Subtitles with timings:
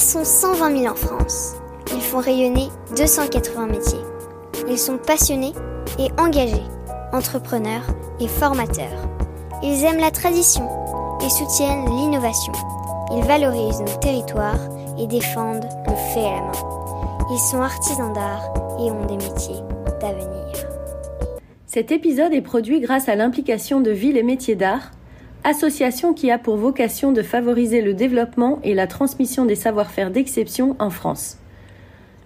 [0.00, 1.56] sont 120 000 en France.
[1.94, 3.98] Ils font rayonner 280 métiers.
[4.68, 5.52] Ils sont passionnés
[5.98, 6.62] et engagés,
[7.12, 7.86] entrepreneurs
[8.20, 9.08] et formateurs.
[9.62, 10.68] Ils aiment la tradition
[11.24, 12.52] et soutiennent l'innovation.
[13.12, 14.60] Ils valorisent nos territoires
[14.98, 16.52] et défendent le fait à la main.
[17.32, 19.60] Ils sont artisans d'art et ont des métiers
[20.00, 20.40] d'avenir.
[21.66, 24.90] Cet épisode est produit grâce à l'implication de Ville et Métiers d'Art,
[25.44, 30.76] association qui a pour vocation de favoriser le développement et la transmission des savoir-faire d'exception
[30.78, 31.38] en France.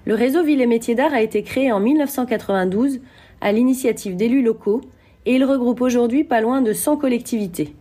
[0.04, 3.00] Le réseau Ville et Métiers d'Art a été créé en 1992
[3.40, 4.80] à l'initiative d'élus locaux
[5.26, 7.74] et il regroupe aujourd'hui pas loin de 100 collectivités.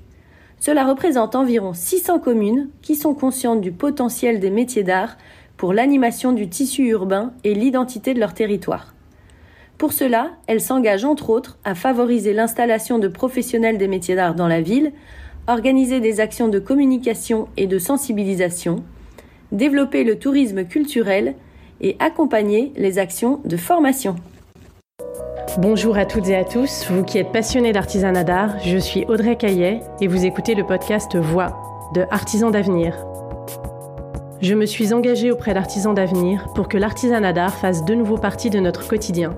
[0.60, 5.18] Cela représente environ 600 communes qui sont conscientes du potentiel des métiers d'art
[5.58, 8.94] pour l'animation du tissu urbain et l'identité de leur territoire.
[9.78, 14.48] Pour cela, elles s'engagent entre autres à favoriser l'installation de professionnels des métiers d'art dans
[14.48, 14.94] la ville,
[15.48, 18.84] organiser des actions de communication et de sensibilisation,
[19.52, 21.36] développer le tourisme culturel
[21.82, 24.16] et accompagner les actions de formation.
[25.60, 29.36] Bonjour à toutes et à tous, vous qui êtes passionnés d'artisanat d'art, je suis Audrey
[29.36, 32.98] Caillet et vous écoutez le podcast Voix de Artisans d'avenir.
[34.42, 38.50] Je me suis engagée auprès d'Artisans d'avenir pour que l'artisanat d'art fasse de nouveau partie
[38.50, 39.36] de notre quotidien.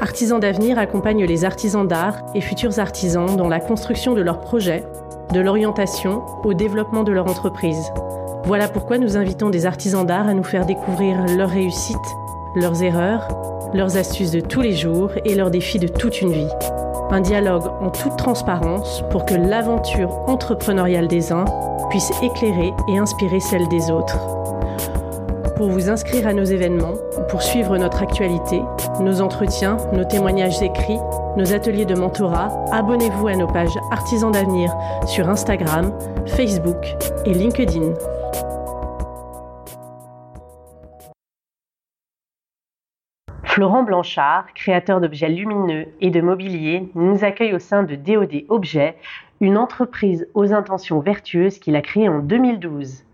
[0.00, 4.84] Artisans d'avenir accompagne les artisans d'art et futurs artisans dans la construction de leurs projets,
[5.32, 7.90] de l'orientation au développement de leur entreprise.
[8.44, 11.96] Voilà pourquoi nous invitons des artisans d'art à nous faire découvrir leurs réussites,
[12.54, 13.26] leurs erreurs,
[13.72, 16.50] leurs astuces de tous les jours et leurs défis de toute une vie.
[17.10, 21.46] Un dialogue en toute transparence pour que l'aventure entrepreneuriale des uns
[21.88, 24.18] puisse éclairer et inspirer celle des autres.
[25.56, 26.96] Pour vous inscrire à nos événements,
[27.30, 28.60] pour suivre notre actualité,
[29.00, 30.98] nos entretiens, nos témoignages écrits,
[31.38, 34.70] nos ateliers de mentorat, abonnez-vous à nos pages Artisans d'avenir
[35.06, 36.84] sur Instagram, Facebook
[37.24, 37.94] et LinkedIn.
[43.44, 48.94] Florent Blanchard, créateur d'objets lumineux et de mobilier, nous accueille au sein de DOD Objets,
[49.40, 53.06] une entreprise aux intentions vertueuses qu'il a créée en 2012.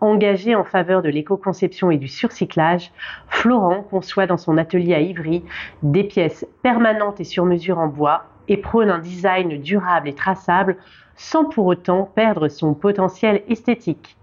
[0.00, 2.92] Engagé en faveur de l'éco-conception et du surcyclage,
[3.28, 5.44] Florent conçoit dans son atelier à Ivry
[5.82, 10.76] des pièces permanentes et sur mesure en bois et prône un design durable et traçable
[11.16, 14.16] sans pour autant perdre son potentiel esthétique.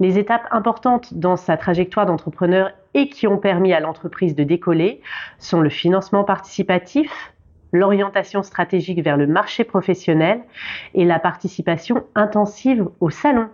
[0.00, 5.00] Les étapes importantes dans sa trajectoire d'entrepreneur et qui ont permis à l'entreprise de décoller
[5.38, 7.32] sont le financement participatif,
[7.72, 10.42] l'orientation stratégique vers le marché professionnel
[10.94, 13.48] et la participation intensive au salon.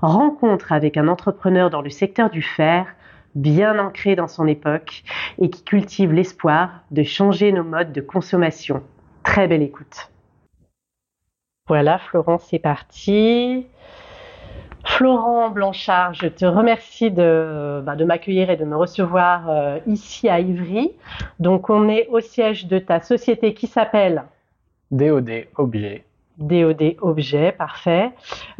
[0.00, 2.86] Rencontre avec un entrepreneur dans le secteur du fer,
[3.34, 5.02] bien ancré dans son époque
[5.38, 8.82] et qui cultive l'espoir de changer nos modes de consommation.
[9.22, 10.10] Très belle écoute.
[11.66, 13.66] Voilà, Florence, c'est parti.
[14.84, 20.40] Florent Blanchard, je te remercie de, bah, m'accueillir et de me recevoir euh, ici à
[20.40, 20.92] Ivry.
[21.40, 24.24] Donc, on est au siège de ta société qui s'appelle
[24.90, 26.04] DOD Objet.
[26.38, 28.10] DOD Objet, parfait.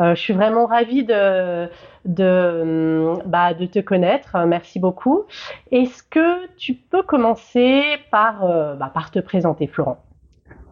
[0.00, 1.68] Euh, je suis vraiment ravie bah,
[2.04, 4.36] de te connaître.
[4.46, 5.24] Merci beaucoup.
[5.70, 9.98] Est-ce que tu peux commencer par, euh, bah, te présenter, Florent?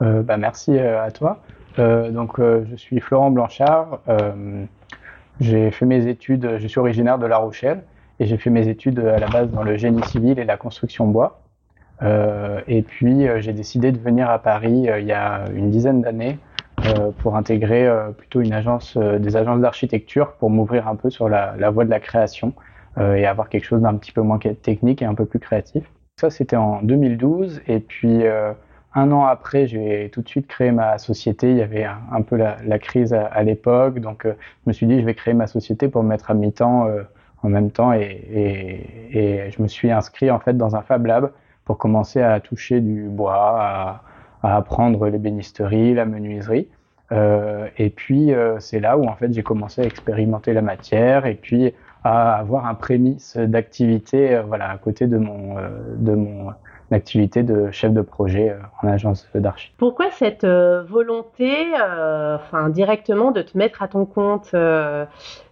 [0.00, 1.38] Bah, Merci à toi.
[1.78, 4.00] donc, je suis Florent Blanchard.
[5.40, 7.82] J'ai fait mes études, je suis originaire de La Rochelle
[8.20, 11.06] et j'ai fait mes études à la base dans le génie civil et la construction
[11.06, 11.40] bois.
[12.02, 15.70] Euh, et puis euh, j'ai décidé de venir à Paris euh, il y a une
[15.70, 16.45] dizaine d'années euh,
[17.18, 21.70] pour intégrer euh, plutôt une agence, des agences d'architecture pour m'ouvrir un peu sur la,
[21.70, 22.52] voie de la création
[22.98, 25.84] et avoir quelque chose d'un petit peu moins technique et un peu plus créatif.
[26.18, 28.24] Ça c'était en 2012 et puis
[28.96, 31.50] un an après, j'ai tout de suite créé ma société.
[31.50, 34.32] Il y avait un, peu la, crise à, l'époque, donc euh,
[34.64, 37.02] je me suis dit je vais créer ma société pour me mettre à mi-temps euh,
[37.42, 41.04] en même temps et, et, et, je me suis inscrit en fait dans un Fab
[41.04, 41.30] Lab
[41.66, 44.02] pour commencer à toucher du bois, à,
[44.42, 46.68] à apprendre l'ébénisterie, la menuiserie.
[47.12, 51.26] Euh, et puis euh, c'est là où en fait j'ai commencé à expérimenter la matière
[51.26, 51.72] et puis
[52.02, 55.54] à avoir un prémisse d'activité, voilà, à côté de mon
[55.96, 56.52] de mon
[56.90, 59.72] l'activité de chef de projet euh, en agence d'archi.
[59.76, 64.54] Pourquoi cette euh, volonté, euh, enfin directement, de te mettre à ton compte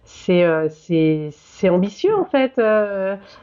[0.03, 1.29] c'est
[1.69, 2.59] ambitieux en fait.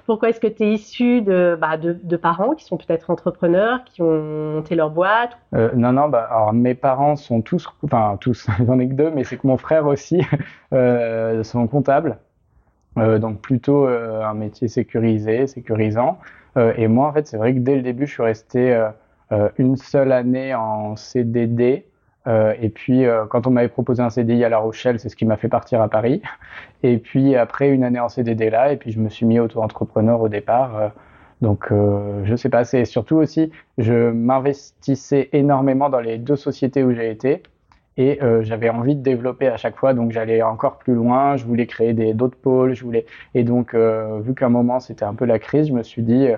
[0.06, 4.02] pourquoi est-ce que tu es issu de, bah, de, parents qui sont peut-être entrepreneurs, qui
[4.02, 8.78] ont monté leur boîte Non, non, bah, alors mes parents sont tous, enfin tous, j'en
[8.78, 10.22] ai que deux, mais c'est que mon frère aussi
[11.42, 12.18] sont comptables.
[12.96, 16.18] donc plutôt un métier sécurisé, sécurisant.
[16.56, 18.88] Euh, et moi, en fait, c'est vrai que dès le début, je suis resté euh,
[19.32, 21.86] euh, une seule année en CDD
[22.26, 25.16] Euh, et puis, euh, quand on m'avait proposé un CDI à La Rochelle, c'est ce
[25.16, 26.22] qui m'a fait partir à Paris.
[26.82, 30.20] Et puis, après une année en CDD là, et puis je me suis mis auto-entrepreneur
[30.20, 30.76] au départ.
[30.76, 30.88] Euh,
[31.40, 36.92] donc, je sais pas, c'est surtout aussi, je m'investissais énormément dans les deux sociétés où
[36.92, 37.42] j'ai été.
[37.96, 41.36] Et j'avais envie de développer à chaque fois, donc j'allais encore plus loin.
[41.36, 43.06] Je voulais créer d'autres pôles, je voulais.
[43.34, 46.28] Et donc, vu qu'à un moment c'était un peu la crise, je me suis dit,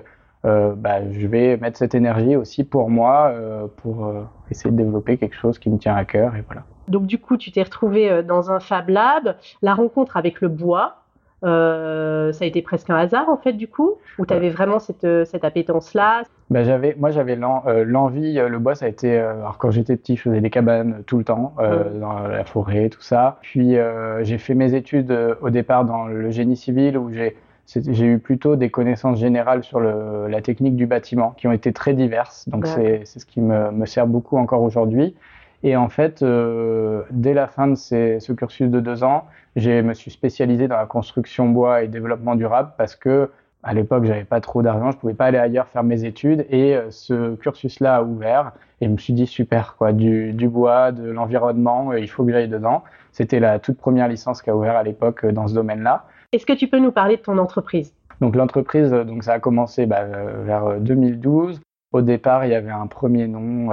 [0.45, 4.21] bah, je vais mettre cette énergie aussi pour moi, euh, pour euh,
[4.51, 6.63] essayer de développer quelque chose qui me tient à cœur et voilà.
[6.87, 9.37] Donc du coup, tu t'es retrouvé dans un Fab Lab.
[9.63, 10.97] La rencontre avec le bois,
[11.41, 15.25] ça a été presque un hasard en fait du coup, ou tu avais vraiment cette,
[15.25, 16.23] cette appétence-là?
[16.51, 20.41] J'avais, moi j'avais l'envie, le bois ça a été, alors quand j'étais petit je faisais
[20.41, 21.55] des cabanes tout le temps,
[21.99, 23.39] dans la forêt, tout ça.
[23.41, 23.75] Puis
[24.21, 25.11] j'ai fait mes études
[25.41, 27.35] au départ dans le génie civil où j'ai
[27.67, 31.73] j'ai eu plutôt des connaissances générales sur le, la technique du bâtiment qui ont été
[31.73, 32.47] très diverses.
[32.47, 35.15] Donc c'est ce qui me, me, sert beaucoup encore aujourd'hui.
[35.63, 39.25] Et en fait, euh, dès la fin de ces, ce cursus de deux ans,
[39.55, 43.31] je me suis spécialisé dans la construction bois et développement durable parce que
[43.63, 46.75] à l'époque, j'avais pas trop d'argent, je pouvais pas aller ailleurs faire mes études et
[46.75, 50.91] euh, ce cursus-là a ouvert et je me suis dit super quoi, du, du bois,
[50.91, 52.83] de l'environnement, il faut que j'aille dedans.
[53.11, 56.05] C'était la toute première licence qui a ouvert à l'époque euh, dans ce domaine-là.
[56.31, 57.93] Est-ce que tu peux nous parler de ton entreprise?
[58.21, 61.57] Donc l'entreprise, euh, donc ça a commencé bah, euh, vers 2012.
[61.57, 61.59] Euh,
[61.91, 63.69] au départ, il y avait un premier nom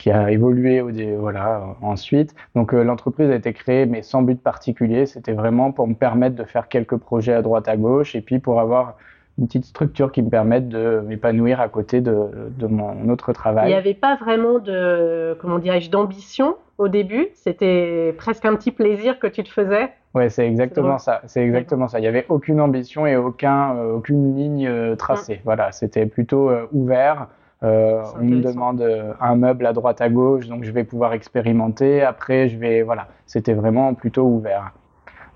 [0.00, 2.34] qui a évolué au voilà, ensuite.
[2.56, 5.06] Donc l'entreprise a été créée, mais sans but particulier.
[5.06, 8.40] C'était vraiment pour me permettre de faire quelques projets à droite à gauche et puis
[8.40, 8.96] pour avoir
[9.38, 13.68] une petite structure qui me permette de m'épanouir à côté de, de, mon autre travail.
[13.68, 16.56] Il n'y avait pas vraiment de, comment dirais-je, d'ambition?
[16.80, 17.28] Au début.
[17.34, 19.90] C'était presque un petit plaisir que tu te faisais.
[20.14, 21.20] Ouais, c'est exactement ça.
[21.26, 21.98] C'est exactement ça.
[21.98, 25.36] Il n'y avait aucune ambition et aucun, euh, aucune ligne euh, tracée.
[25.36, 25.40] Mm.
[25.44, 27.28] Voilà, c'était plutôt euh, ouvert.
[27.62, 28.82] on me demande
[29.20, 32.02] un meuble à droite à gauche, donc je vais pouvoir expérimenter.
[32.02, 34.72] Après, je vais, voilà, c'était vraiment plutôt ouvert.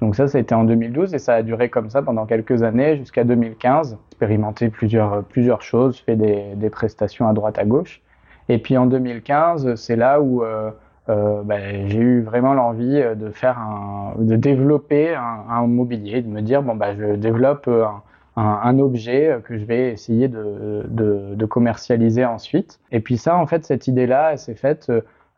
[0.00, 2.62] Donc ça, ça a été en 2012 et ça a duré comme ça pendant quelques
[2.62, 3.98] années jusqu'à 2015.
[4.10, 8.02] Expérimenté plusieurs, plusieurs choses, fait des, des, prestations à droite à gauche.
[8.48, 10.70] Et puis en 2015, c'est là où euh,
[11.08, 16.28] ben, j'ai eu vraiment l'envie euh, de faire un, de développer un, un, mobilier, de
[16.28, 18.02] me dire bon bah je développe un,
[18.42, 22.80] un, objet que je vais essayer de, de, de, commercialiser ensuite.
[22.90, 24.90] Et puis ça, en fait, cette idée-là, elle s'est faite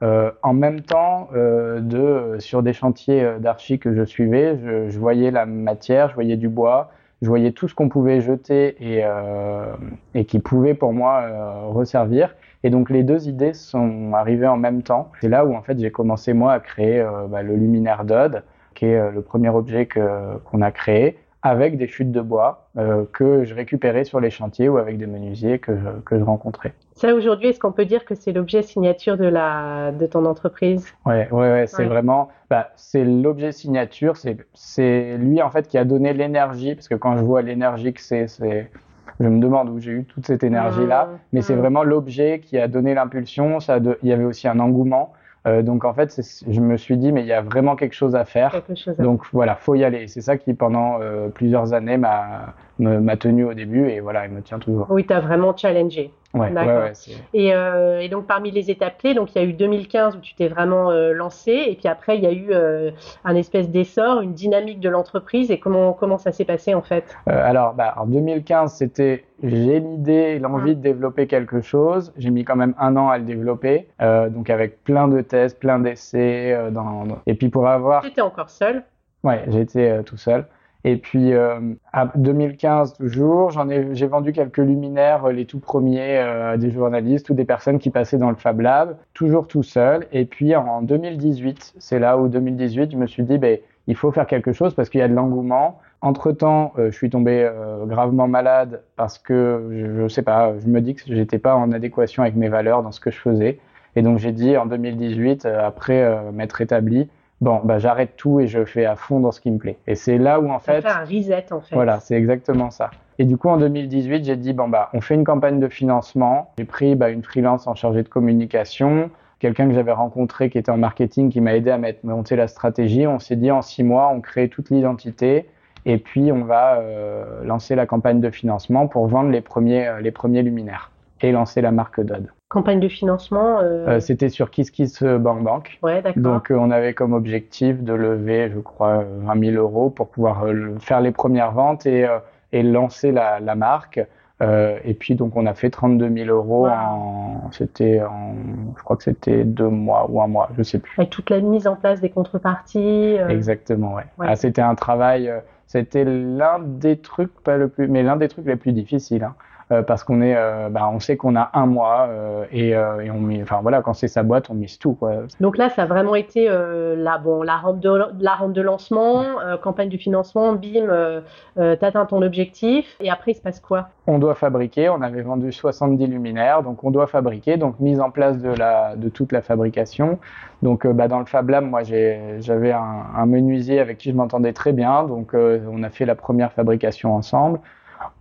[0.03, 4.59] euh, en même temps euh, de sur des chantiers d'archi que je suivais.
[4.65, 6.91] Je, je, voyais la matière, je voyais du bois,
[7.23, 9.75] je voyais tout ce qu'on pouvait jeter et, euh,
[10.15, 12.35] et qui pouvait pour moi euh, resservir.
[12.67, 15.13] Et donc les deux idées sont arrivées en même temps.
[15.21, 18.43] C'est là où en fait j'ai commencé moi à créer euh, bah, le luminaire Dodd,
[18.75, 22.67] qui est euh, le premier objet que qu'on a créé avec des chutes de bois
[22.77, 26.25] euh, que je récupérais sur les chantiers ou avec des menuisiers que je, que je
[26.25, 26.73] rencontrais.
[26.97, 30.93] Ça aujourd'hui, est-ce qu'on peut dire que c'est l'objet signature de la de ton entreprise?
[31.05, 34.17] Ouais, ouais, ouais c'est vraiment, bah, c'est l'objet signature.
[34.17, 37.93] C'est c'est lui en fait qui a donné l'énergie parce que quand je vois l'énergie
[37.93, 38.73] que c'est, c'est
[39.21, 41.19] je me demande où j'ai eu toute cette énergie-là, mmh.
[41.33, 41.61] mais c'est mmh.
[41.61, 43.61] vraiment l'objet qui a donné l'impulsion.
[43.61, 45.13] Ça, il y avait aussi un engouement.
[45.47, 48.17] Euh, donc en fait, je me suis dit, mais il y a vraiment quelque chose
[48.17, 48.63] à faire.
[48.75, 49.31] Chose à donc faire.
[49.33, 50.09] voilà, faut y aller.
[50.09, 54.43] C'est ça qui pendant euh, plusieurs années m'a tenu au début et voilà, il me
[54.43, 54.87] tient toujours.
[54.91, 56.13] Oui, tu as vraiment challengé.
[56.35, 56.93] Ouais, ouais,
[57.33, 60.21] et, euh, et, donc parmi les étapes clés, donc il y a eu 2015 où
[60.21, 62.91] tu t'es vraiment euh, lancé, et puis après il y a eu euh,
[63.25, 65.51] un espèce d'essor, une dynamique de l'entreprise.
[65.51, 67.17] Et comment comment ça s'est passé en fait?
[67.27, 72.13] Alors, bah, en 2015, c'était j'ai l'idée, l'envie de développer quelque chose.
[72.19, 75.79] J'ai mis quand même un an à le développer, donc avec plein de tests, plein
[75.79, 76.57] d'essais.
[76.71, 78.03] Dans, dans, Et puis pour avoir.
[78.03, 78.83] Tu étais encore seul?
[79.25, 80.47] Ouais, j'étais tout seul.
[80.89, 81.59] Et puis, euh,
[81.93, 87.35] à 2015 toujours, j'ai vendu quelques luminaires, euh, les tout premiers euh, des journalistes ou
[87.35, 90.07] des personnes qui passaient dans le Fab Lab, toujours tout seul.
[90.13, 94.13] Et puis en 2018, c'est là où 2018, je me suis dit, ben, il faut
[94.13, 95.81] faire quelque chose parce qu'il y a de l'engouement.
[96.03, 100.55] Entre temps, euh, je suis tombé euh, gravement malade parce que je, je sais pas,
[100.61, 103.19] je me dis que j'étais pas en adéquation avec mes valeurs dans ce que je
[103.19, 103.59] faisais.
[103.97, 107.09] Et donc j'ai dit en 2018, après m'être établi,
[107.41, 109.79] bon, bah, j'arrête tout et je fais à fond dans ce qui me plaît.
[109.87, 110.83] Et c'est là où, en fait.
[110.83, 111.75] fait un reset, en fait.
[111.75, 112.91] Voilà, c'est exactement ça.
[113.19, 116.53] Et du coup, en 2018, j'ai dit, bon, bah, on fait une campagne de financement.
[116.59, 120.71] J'ai pris bah, une freelance en chargé de communication, quelqu'un que j'avais rencontré qui était
[120.71, 123.07] en marketing, qui m'a aidé à mettre, monter la stratégie.
[123.07, 125.47] On s'est dit, en six mois, on crée toute l'identité.
[125.87, 130.01] Et puis, on va euh, lancer la campagne de financement pour vendre les premiers, euh,
[130.01, 130.91] les premiers luminaires
[131.23, 132.29] et lancer la marque Dodd.
[132.49, 133.87] Campagne de financement euh...
[133.89, 135.79] Euh, C'était sur KissKissBankBank.
[135.83, 136.23] Ouais, d'accord.
[136.23, 140.45] Donc euh, on avait comme objectif de lever, je crois, 20 000 euros pour pouvoir
[140.47, 142.07] euh, faire les premières ventes et,
[142.53, 144.01] et lancer la, la marque.
[144.43, 148.35] Euh, et puis donc on a fait 32 000 euros en, c'était en,
[148.77, 150.93] je crois que c'était deux mois ou un mois, je sais plus.
[150.99, 153.17] Avec toute la mise en place des contreparties.
[153.19, 153.29] Euh.
[153.29, 154.05] Exactement, ouais.
[154.21, 158.29] Ah, c'était un travail, euh, c'était l'un des trucs pas le plus, mais l'un des
[158.29, 159.25] trucs les plus difficiles.
[159.25, 159.35] Hein.
[159.73, 163.11] Euh, parce qu'on est, euh, bah, on sait qu'on a un mois euh, et, et,
[163.11, 165.23] on met, enfin voilà, quand c'est sa boîte, on mise tout quoi.
[165.41, 169.25] Donc là, ça a vraiment été la bon la rampe de la rampe de lancement,
[169.63, 171.23] campagne de financement, bim,
[171.57, 173.89] t'atteins ton objectif et après il se passe quoi?
[174.07, 174.89] On doit fabriquer.
[174.89, 178.95] On avait vendu 70 luminaires, donc on doit fabriquer, donc mise en place de la
[178.95, 180.19] de toute la fabrication.
[180.63, 184.53] Donc bah, dans le Fab Lab, moi j'avais un, un, menuisier avec qui je m'entendais
[184.53, 187.59] très bien, donc on a fait la première fabrication ensemble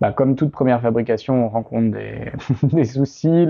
[0.01, 1.97] bah, comme toute première fabrication, on rencontre
[2.63, 3.47] des, soucis.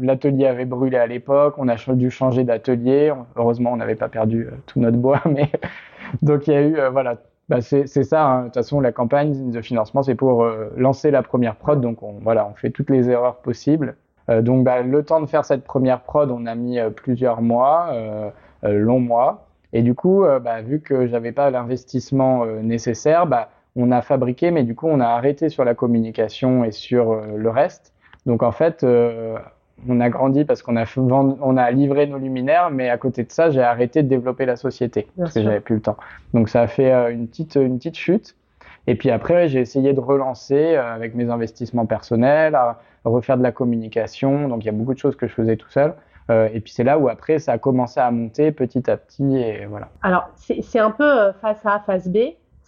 [0.00, 3.12] L'atelier avait brûlé à l'époque, on a dû changer d'atelier.
[3.36, 5.20] Heureusement, on n'avait pas perdu euh, tout notre bois,
[6.22, 7.16] donc il y a eu, euh, voilà,
[7.48, 8.24] bah, c'est ça.
[8.24, 8.38] Hein.
[8.40, 11.80] De toute façon, la campagne de financement, c'est pour euh, lancer la première prod.
[11.80, 13.96] Donc on, voilà, on fait toutes les erreurs possibles.
[14.28, 17.90] donc bah, le temps de faire cette première prod, on a mis plusieurs mois,
[18.62, 19.46] longs mois.
[19.72, 20.24] Et du coup,
[20.64, 23.26] vu que j'avais pas l'investissement nécessaire,
[23.78, 27.36] on a fabriqué, mais du coup, on a arrêté sur la communication et sur euh,
[27.36, 27.94] le reste.
[28.26, 29.38] Donc, en fait, euh,
[29.88, 33.30] on a grandi parce qu'on a, on a livré nos luminaires, mais à côté de
[33.30, 35.96] ça, j'ai arrêté de développer la société parce que j'avais plus le temps.
[36.34, 38.34] Donc, ça a fait euh, une petite, une petite chute.
[38.88, 43.52] Et puis après, j'ai essayé de relancer avec mes investissements personnels, à refaire de la
[43.52, 44.48] communication.
[44.48, 45.94] Donc, il y a beaucoup de choses que je faisais tout seul.
[46.30, 49.66] et puis c'est là où après ça a commencé à monter petit à petit et
[49.66, 49.88] voilà.
[50.02, 52.18] Alors c'est un peu face A, face B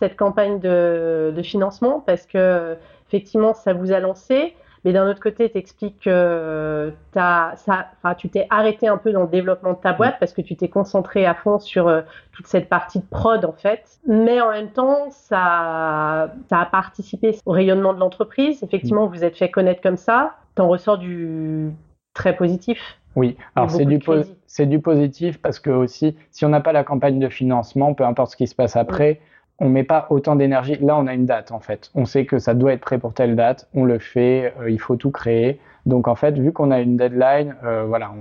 [0.01, 2.77] cette campagne de, financement parce que
[3.09, 4.55] effectivement ça vous a lancé,
[4.85, 9.23] mais d'un autre côté, tu expliques que as, ça, tu t'es arrêté un peu dans
[9.23, 12.01] le développement de ta boîte parce que tu t'es concentré à fond sur euh,
[12.33, 14.01] toute cette partie de prod en fait.
[14.07, 18.63] Mais en même temps, ça, ça a participé au rayonnement de l'entreprise.
[18.63, 20.37] Effectivement, vous êtes fait connaître comme ça.
[20.55, 21.71] T'en ressors du
[22.15, 22.99] très positif.
[23.17, 23.99] Oui, alors c'est du,
[24.47, 28.05] c'est du positif parce que aussi, si on n'a pas la campagne de financement, peu
[28.05, 29.21] importe ce qui se passe après,
[29.61, 30.77] on met pas autant d'énergie.
[30.81, 31.91] Là, on a une date en fait.
[31.95, 33.69] On sait que ça doit être prêt pour telle date.
[33.75, 34.55] On le fait.
[34.61, 35.61] Euh, il faut tout créer.
[35.87, 38.13] Donc en fait, vu qu'on a une deadline, euh, voilà,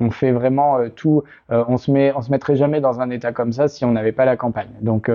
[0.00, 1.22] on, fait vraiment euh, tout.
[1.48, 4.12] on se met, on se mettrait jamais dans un état comme ça si on n'avait
[4.12, 4.70] pas la campagne.
[4.82, 5.10] Donc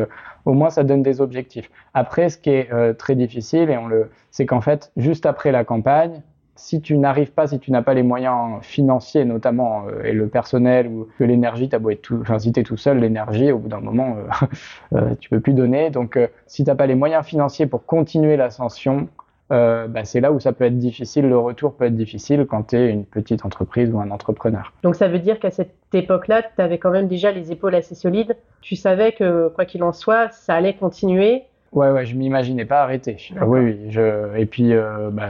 [0.45, 1.69] au moins, ça donne des objectifs.
[1.93, 5.63] Après, ce qui est très difficile et on le, c'est qu'en fait, juste après la
[5.63, 6.21] campagne,
[6.55, 10.27] si tu n'arrives pas, si tu n'as pas les moyens financiers notamment euh, et le
[10.27, 13.59] personnel ou que l'énergie, t'as beau être tout, enfin si t'es tout seul, l'énergie au
[13.59, 14.45] bout d'un moment, euh,
[14.95, 15.89] euh, tu peux plus donner.
[15.89, 19.09] Donc si t'as pas les moyens financiers pour continuer l'ascension,
[19.49, 21.27] bah, c'est là où ça peut être difficile.
[21.27, 24.73] Le retour peut être difficile quand tu es une petite entreprise ou un entrepreneur.
[24.81, 27.93] Donc ça veut dire qu'à cette époque-là, tu avais quand même déjà les épaules assez
[27.93, 28.35] solides.
[28.61, 31.43] Tu savais que quoi qu'il en soit, ça allait continuer.
[31.73, 33.17] Ouais, ouais, je m'imaginais pas arrêter.
[33.45, 33.79] Oui, oui.
[33.89, 34.35] Je...
[34.35, 34.73] Et puis,
[35.11, 35.29] bah,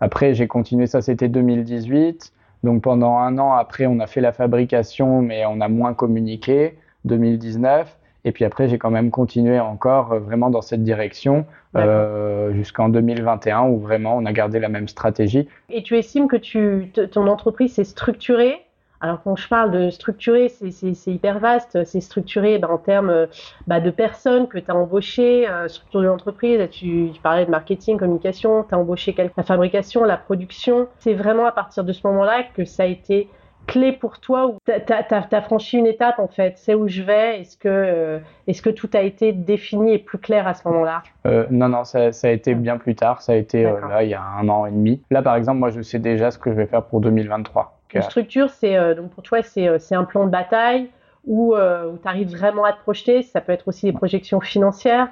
[0.00, 2.32] après, j'ai continué, ça c'était 2018.
[2.62, 6.76] Donc pendant un an, après, on a fait la fabrication, mais on a moins communiqué,
[7.04, 7.98] 2019.
[8.26, 11.44] Et puis après, j'ai quand même continué encore euh, vraiment dans cette direction
[11.76, 15.46] euh, jusqu'en 2021 où vraiment on a gardé la même stratégie.
[15.68, 18.63] Et tu estimes que tu, ton entreprise s'est structurée
[19.00, 21.84] alors quand je parle de structurer, c'est hyper vaste.
[21.84, 23.26] C'est structuré bah, en termes
[23.66, 26.60] bah, de personnes que tu as embauchées, euh, structure de l'entreprise.
[26.70, 30.88] Tu, parlais de marketing, communication, tu as embauché la fabrication, la production.
[30.98, 33.28] C'est vraiment à partir de ce moment-là que ça a été
[33.66, 37.40] clé pour toi ou tu as, franchi une étape en fait C'est où je vais
[37.40, 41.02] Est-ce que, euh, est que tout a été défini et plus clair à ce moment-là?
[41.26, 43.22] Euh, Non, non, ça, a été bien plus tard.
[43.22, 45.02] Ça a été là, il y a un an et demi.
[45.10, 47.73] Là, par exemple, moi, je sais déjà ce que je vais faire pour 2023.
[47.92, 50.90] Une structure, c'est euh, donc pour toi, euh, c'est un plan de bataille
[51.26, 53.22] où, euh, où tu arrives vraiment à te projeter.
[53.22, 55.08] Ça peut être aussi des projections financières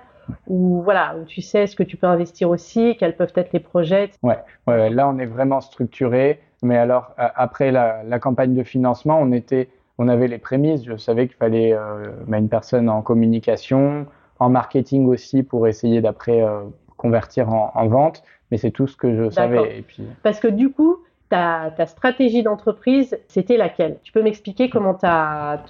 [0.47, 3.61] où voilà, où tu sais ce que tu peux investir aussi, quels peuvent être les
[3.61, 4.11] projets.
[4.23, 6.41] Ouais, ouais, là on est vraiment structuré.
[6.62, 10.85] Mais alors après la, la, campagne de financement, on était, on avait les prémices.
[10.85, 11.76] Je savais qu'il fallait
[12.29, 14.07] bah, une personne en communication,
[14.38, 16.41] en marketing aussi pour essayer d'après
[16.97, 18.23] convertir en, en, vente.
[18.52, 19.79] Mais c'est tout ce que je savais.
[19.79, 20.05] Et puis...
[20.23, 20.99] Parce que du coup,
[21.33, 23.97] ta, stratégie d'entreprise, c'était laquelle?
[24.03, 25.61] Tu peux m'expliquer comment tu as,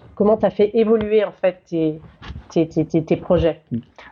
[0.43, 2.01] as fait évoluer en fait tes,
[2.51, 3.61] tes, tes, tes projets?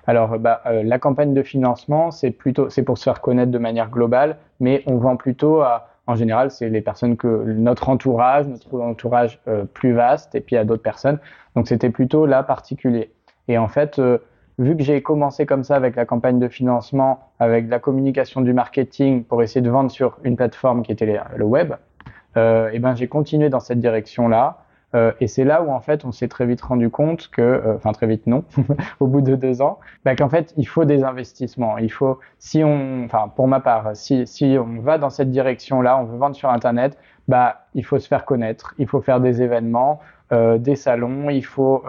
[0.07, 3.59] Alors, bah, euh, la campagne de financement, c'est plutôt c'est pour se faire connaître de
[3.59, 8.47] manière globale, mais on vend plutôt à, en général, c'est les personnes que notre entourage,
[8.47, 11.19] notre entourage euh, plus vaste, et puis à d'autres personnes.
[11.57, 13.11] Donc, c'était plutôt là particulier.
[13.49, 14.19] Et en fait, euh,
[14.61, 18.53] vu que j'ai commencé comme ça avec la campagne de financement, avec la communication du
[18.53, 21.73] marketing pour essayer de vendre sur une plateforme qui était le web,
[22.37, 24.59] euh, et ben j'ai continué dans cette direction-là.
[24.95, 27.77] Euh, et c'est là où en fait on s'est très vite rendu compte que, euh,
[27.77, 28.45] enfin très vite non,
[29.01, 31.79] au bout de deux ans, bah, qu'en fait il faut des investissements.
[31.79, 35.97] Il faut, si on, enfin pour ma part, si, si on va dans cette direction-là,
[35.97, 36.99] on veut vendre sur Internet,
[37.29, 40.01] bah il faut se faire connaître, il faut faire des événements,
[40.33, 41.85] euh, des salons, il faut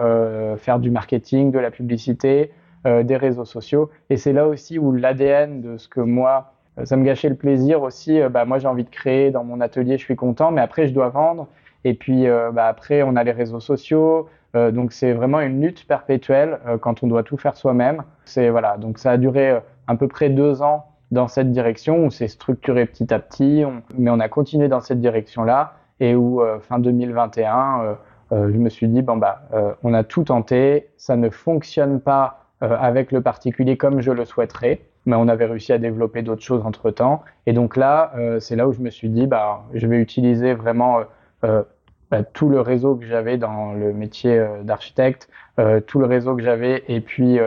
[0.58, 2.52] faire du marketing, de la publicité,
[2.86, 3.90] euh, des réseaux sociaux.
[4.10, 6.52] Et c'est là aussi où l'ADN de ce que moi,
[6.84, 8.20] ça me gâchait le plaisir aussi.
[8.30, 10.94] bah moi j'ai envie de créer dans mon atelier, je suis content, mais après je
[10.94, 11.48] dois vendre.
[11.84, 14.28] Et puis euh, bah, après, on a les réseaux sociaux.
[14.54, 18.02] Euh, donc c'est vraiment une lutte perpétuelle euh, quand on doit tout faire soi-même.
[18.24, 18.76] C'est voilà.
[18.76, 22.86] Donc ça a duré à peu près deux ans dans cette direction où c'est structuré
[22.86, 23.64] petit à petit,
[23.98, 27.98] mais on a continué dans cette direction-là et où fin 2021,
[28.30, 29.42] je me suis dit bon bah
[29.82, 34.80] on a tout tenté, ça ne fonctionne pas avec le particulier comme je le souhaiterais,
[35.04, 37.22] mais on avait réussi à développer d'autres choses entre temps.
[37.46, 41.00] Et donc là, c'est là où je me suis dit bah je vais utiliser vraiment
[41.44, 41.62] euh,
[42.10, 46.36] bah, tout le réseau que j'avais dans le métier euh, d'architecte, euh, tout le réseau
[46.36, 47.38] que j'avais et puis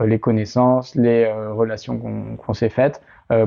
[0.00, 1.96] les connaissances, les relations
[2.36, 3.00] qu'on s'est faites,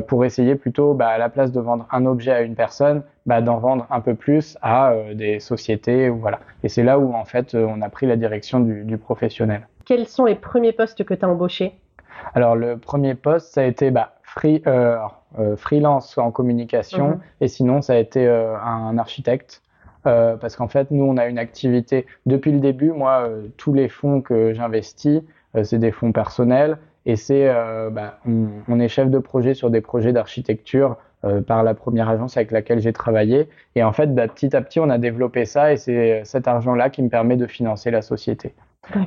[0.08, 3.42] pour essayer plutôt, bah, à la place de vendre un objet à une personne, bah,
[3.42, 6.08] d'en vendre un peu plus à des sociétés.
[6.08, 6.40] Voilà.
[6.64, 9.68] Et c'est là où, en fait, on a pris la direction du, du professionnel.
[9.86, 11.74] Quels sont les premiers postes que tu as embauchés?
[12.34, 14.98] Alors, le premier poste, ça a été bah, free, euh,
[15.58, 17.20] freelance en communication, mhm.
[17.42, 19.62] et sinon, ça a été un architecte.
[20.08, 22.92] Euh, parce qu'en fait, nous, on a une activité depuis le début.
[22.92, 25.22] Moi, euh, tous les fonds que j'investis,
[25.56, 26.78] euh, c'est des fonds personnels
[27.08, 27.48] et c'est,
[27.92, 30.98] bah, on, on, est chef de projet sur des projets d'architecture
[31.46, 33.48] par la première agence avec laquelle j'ai travaillé.
[33.76, 36.90] Et en fait, bah, petit à petit, on a développé ça et c'est cet argent-là
[36.90, 38.56] qui me permet de financer la société.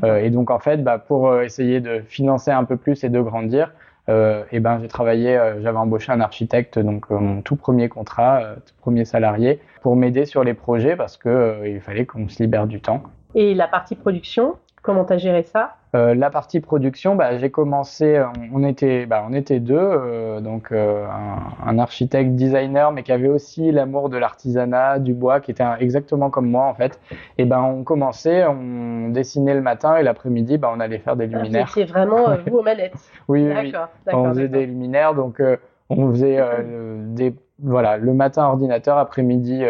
[0.04, 3.73] Et donc, en fait, bah, pour essayer de financer un peu plus et de grandir,
[4.08, 7.88] euh, et ben j'ai travaillé, euh, j'avais embauché un architecte, donc euh, mon tout premier
[7.88, 12.42] contrat, tout premier salarié, pour m'aider sur les projets parce que il fallait qu'on se
[12.42, 13.02] libère du temps.
[13.35, 14.56] Et la partie production,
[14.88, 15.75] comment tu as géré ça?
[15.95, 20.73] Euh, la partie production, bah, j'ai commencé, on était, bah, on était deux, euh, donc
[20.73, 25.50] euh, un, un, architecte designer, mais qui avait aussi l'amour de l'artisanat, du bois, qui
[25.50, 26.99] était exactement comme moi en fait.
[27.37, 31.28] Et ben on commençait, on dessinait le matin et l'après-midi, bah, on allait faire des
[31.35, 31.68] ah, luminaires.
[31.68, 32.94] C'est vraiment vous aux manettes.
[33.29, 33.74] oui, oui,
[34.11, 35.42] On faisait des luminaires, donc
[35.90, 36.40] on faisait
[37.09, 39.64] des, voilà, le matin ordinateur, après-midi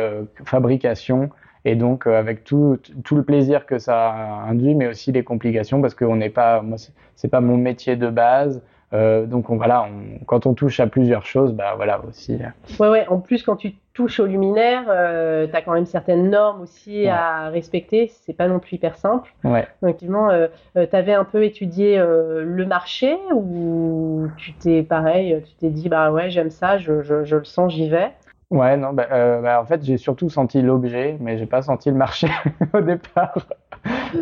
[0.45, 1.31] fabrication.
[1.69, 4.11] Et donc, euh, avec tout, tout, le plaisir que ça
[4.49, 6.79] induit, mais aussi les complications, parce que on n'est pas, moi,
[7.15, 8.63] c'est pas mon métier de base.
[8.95, 12.39] Euh, donc on, voilà, on, quand on touche à plusieurs choses, bah voilà aussi.
[12.41, 12.83] Euh.
[12.83, 13.07] Ouais, ouais.
[13.09, 17.07] En plus, quand tu touches au luminaire, euh, tu as quand même certaines normes aussi
[17.07, 18.11] à respecter.
[18.23, 19.31] C'est pas non plus hyper simple.
[19.45, 19.69] Ouais.
[19.83, 25.53] Donc, effectivement, euh, tu avais un peu étudié le marché ou tu t'es pareil, tu
[25.57, 28.11] t'es dit bah ouais j'aime ça, je, je, je le sens, j'y vais.
[28.51, 31.91] Ouais, non, bah, euh, bah, en fait, j'ai surtout senti l'objet, mais j'ai pas senti
[31.91, 32.29] le marché
[32.73, 33.47] au départ.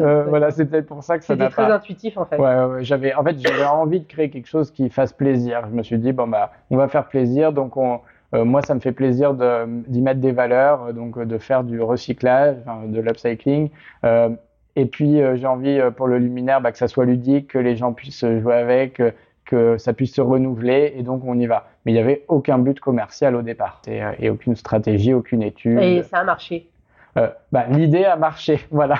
[0.00, 1.50] euh, voilà, c'est peut-être pour ça que ça n'a pas.
[1.50, 2.36] C'était très intuitif en fait.
[2.36, 5.62] Ouais, ouais j'avais, en fait, j'avais envie de créer quelque chose qui fasse plaisir.
[5.70, 8.00] Je me suis dit bon bah, on va faire plaisir, donc on,
[8.34, 12.56] euh, moi, ça me fait plaisir d'y mettre des valeurs, donc de faire du recyclage,
[12.86, 13.70] de l'upcycling.
[14.04, 14.30] Euh,
[14.74, 17.76] et puis, euh, j'ai envie pour le luminaire bah, que ça soit ludique, que les
[17.76, 19.00] gens puissent jouer avec,
[19.46, 21.68] que ça puisse se renouveler et donc on y va.
[21.84, 25.42] Mais il n'y avait aucun but commercial au départ et, euh, et, aucune stratégie, aucune
[25.42, 25.78] étude.
[25.78, 26.68] Et ça a marché.
[27.16, 28.96] Euh, bah, l'idée a marché, voilà.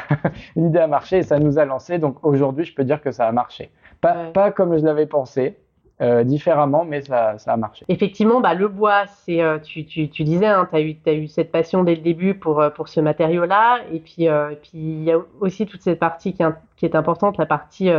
[0.55, 1.99] l'idée a marché et ça nous a lancé.
[1.99, 3.71] Donc aujourd'hui, je peux dire que ça a marché.
[4.01, 5.59] Pas, pas comme je l'avais pensé,
[6.03, 7.87] euh, différemment, mais ça, ça, a marché.
[7.89, 11.13] Effectivement, bah, le bois, c'est, euh, tu, tu, tu, disais, hein, tu as, eu, as
[11.15, 13.79] eu cette passion dès le début pour, euh, pour ce matériau-là.
[13.91, 14.29] Et puis,
[14.63, 16.43] puis il y a aussi toute cette partie qui,
[16.77, 17.91] qui est importante, la partie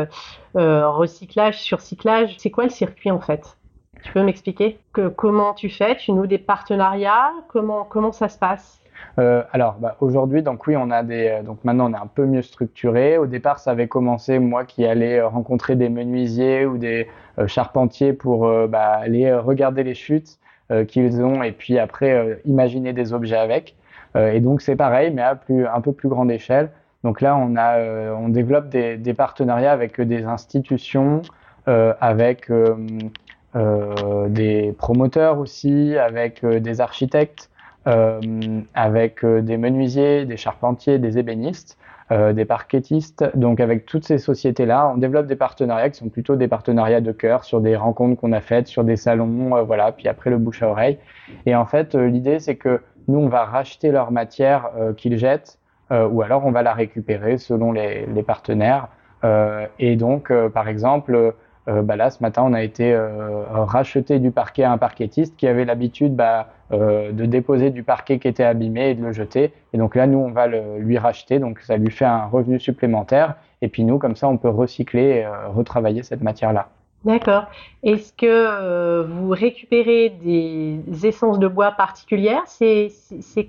[0.54, 2.36] recyclage, surcyclage.
[2.38, 3.58] C'est quoi le circuit en fait?
[4.04, 5.96] Tu peux m'expliquer que, comment tu fais?
[5.98, 7.32] Tu noues des partenariats?
[7.50, 8.82] Comment, ça se passe?
[9.20, 12.08] Euh, alors bah, aujourd'hui, donc oui, on a des, euh, donc maintenant on est un
[12.08, 13.18] peu mieux structuré.
[13.18, 17.08] Au départ, ça avait commencé moi qui allais euh, rencontrer des menuisiers ou des
[17.46, 20.40] charpentiers pour bah, aller regarder les chutes
[20.88, 23.76] qu'ils ont et puis après imaginer des objets avec.
[24.16, 26.72] et donc c'est pareil, mais à plus, un peu plus grande échelle.
[27.04, 27.80] Donc là, on a,
[28.16, 31.22] on développe des, partenariats avec des institutions,
[31.68, 32.50] avec
[33.56, 37.50] des promoteurs aussi, avec des architectes.
[37.88, 38.20] Euh,
[38.74, 41.78] avec euh, des menuisiers, des charpentiers, des ébénistes,
[42.12, 43.24] euh, des parquettistes.
[43.34, 47.14] Donc avec toutes ces sociétés-là, on développe des partenariats qui sont plutôt des partenariats de
[47.14, 50.64] cœur sur des rencontres qu'on a faites, sur des salons, voilà, puis après le bouche
[50.64, 50.98] à oreille.
[51.46, 55.58] Et en fait, l'idée c'est que nous, on va racheter leur matière qu'ils jettent,
[55.90, 58.90] ou alors on va la récupérer selon les, les partenaires.
[59.80, 61.36] et donc, par exemple,
[61.68, 62.98] bah là, ce matin, on a été
[63.52, 68.28] racheté du parquet à un parquetiste qui avait l'habitude bah, de déposer du parquet qui
[68.28, 69.52] était abîmé et de le jeter.
[69.74, 72.60] Et donc là, nous, on va le, lui racheter, donc ça lui fait un revenu
[72.60, 73.36] supplémentaire.
[73.62, 76.70] Et puis nous, comme ça, on peut recycler et retravailler cette matière-là.
[77.06, 77.46] D'accord.
[77.84, 82.44] Est-ce que euh, vous récupérez des essences de bois particulières?
[82.48, 82.92] C'est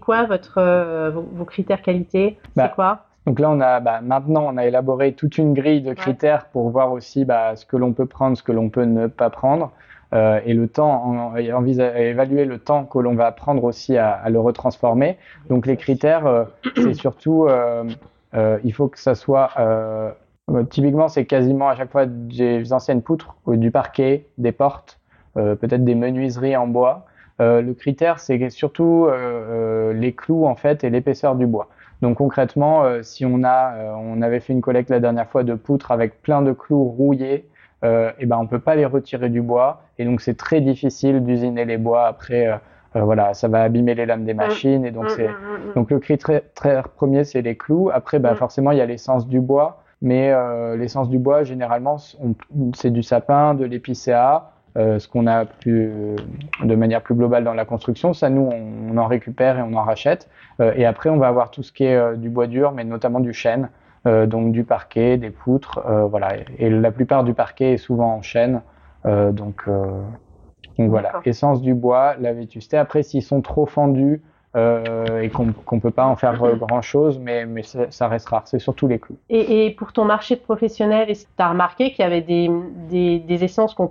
[0.01, 2.39] quoi votre, euh, vos, critères qualité?
[2.43, 3.05] C'est bah, quoi?
[3.29, 6.71] Donc là, on a bah, maintenant, on a élaboré toute une grille de critères pour
[6.71, 9.73] voir aussi bah, ce que l'on peut prendre, ce que l'on peut ne pas prendre,
[10.15, 14.41] euh, et le temps, évaluer le temps que l'on va prendre aussi à, à, le
[14.41, 15.19] retransformer.
[15.49, 17.49] Donc les critères, c'est surtout,
[18.35, 19.51] il faut que ça soit
[20.51, 24.99] euh, typiquement, c'est quasiment à chaque fois des anciennes poutres, du parquet, des portes,
[25.37, 27.07] euh, peut-être des menuiseries en bois.
[27.41, 29.09] Euh, le critère, c'est surtout
[29.95, 31.69] les clous en fait et l'épaisseur du bois.
[32.03, 35.91] Donc concrètement, si on a, on avait fait une collecte la dernière fois de poutres
[35.91, 37.49] avec plein de clous rouillés,
[37.83, 41.25] et eh ben on peut pas les retirer du bois et donc c'est très difficile
[41.25, 42.61] d'usiner les bois après.
[42.95, 44.37] voilà, ça va abîmer les lames des mmh.
[44.37, 47.91] machines et donc mmh, c'est mmh, donc le critère premier c'est les clous.
[47.93, 49.83] Après, bah, forcément il y a l'essence du bois.
[50.01, 51.97] Mais euh, l'essence du bois, généralement,
[52.75, 55.91] c'est du sapin, de l'épicéa, euh, ce qu'on a plus,
[56.63, 58.13] de manière plus globale dans la construction.
[58.13, 60.29] Ça, nous, on, en récupère et on en rachète.
[60.61, 62.85] Euh, et après, on va avoir tout ce qui est euh, du bois dur, mais
[62.85, 63.71] notamment du chêne,
[64.07, 66.37] euh, donc du parquet, des poutres, voilà.
[66.59, 68.63] Et la plupart du parquet est souvent en chêne,
[69.05, 69.65] donc.
[70.79, 72.77] Donc voilà, essence du bois, la vétusté.
[72.77, 74.23] Après, s'ils sont trop fendus,
[74.57, 78.43] euh, et qu'on ne peut pas en faire euh, grand-chose, mais, mais ça reste rare.
[78.47, 79.19] C'est surtout les clous.
[79.29, 82.51] Et, et, pour ton marché de professionnel, tu as remarqué qu'il y avait des,
[82.89, 83.89] des, des essences qu'on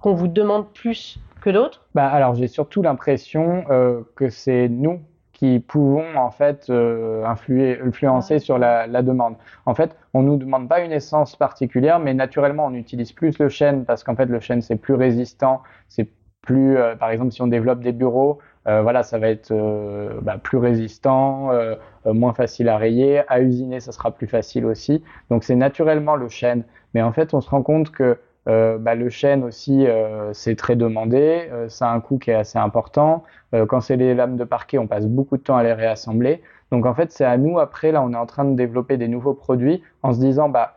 [0.00, 1.86] qu'on vous demande plus que d'autres?
[1.94, 5.00] Bah, Alors, j'ai surtout l'impression euh, que c'est nous
[5.32, 9.36] qui pouvons en fait euh, influer, influencer sur la, la, demande.
[9.64, 13.48] En fait, on nous demande pas une essence particulière, mais naturellement, on utilise plus le
[13.48, 16.10] chêne parce qu'en fait, le chêne c'est plus résistant, c'est
[16.42, 20.20] plus, euh, par exemple, si on développe des bureaux, euh, voilà, ça va être euh,
[20.22, 23.22] bah, plus résistant, euh, moins facile à rayer.
[23.28, 25.02] À usiner, ça sera plus facile aussi.
[25.30, 26.64] Donc c'est naturellement le chêne.
[26.94, 29.86] Mais en fait, on se rend compte que bah, le chêne aussi,
[30.32, 31.48] c'est très demandé.
[31.68, 33.22] ça a un coût qui est assez important.
[33.68, 36.42] quand c'est les lames de parquet, on passe beaucoup de temps à les réassembler.
[36.72, 37.92] Donc en fait, c'est à nous après.
[37.92, 40.74] Là, on est en train de développer des nouveaux produits en se disant, bah,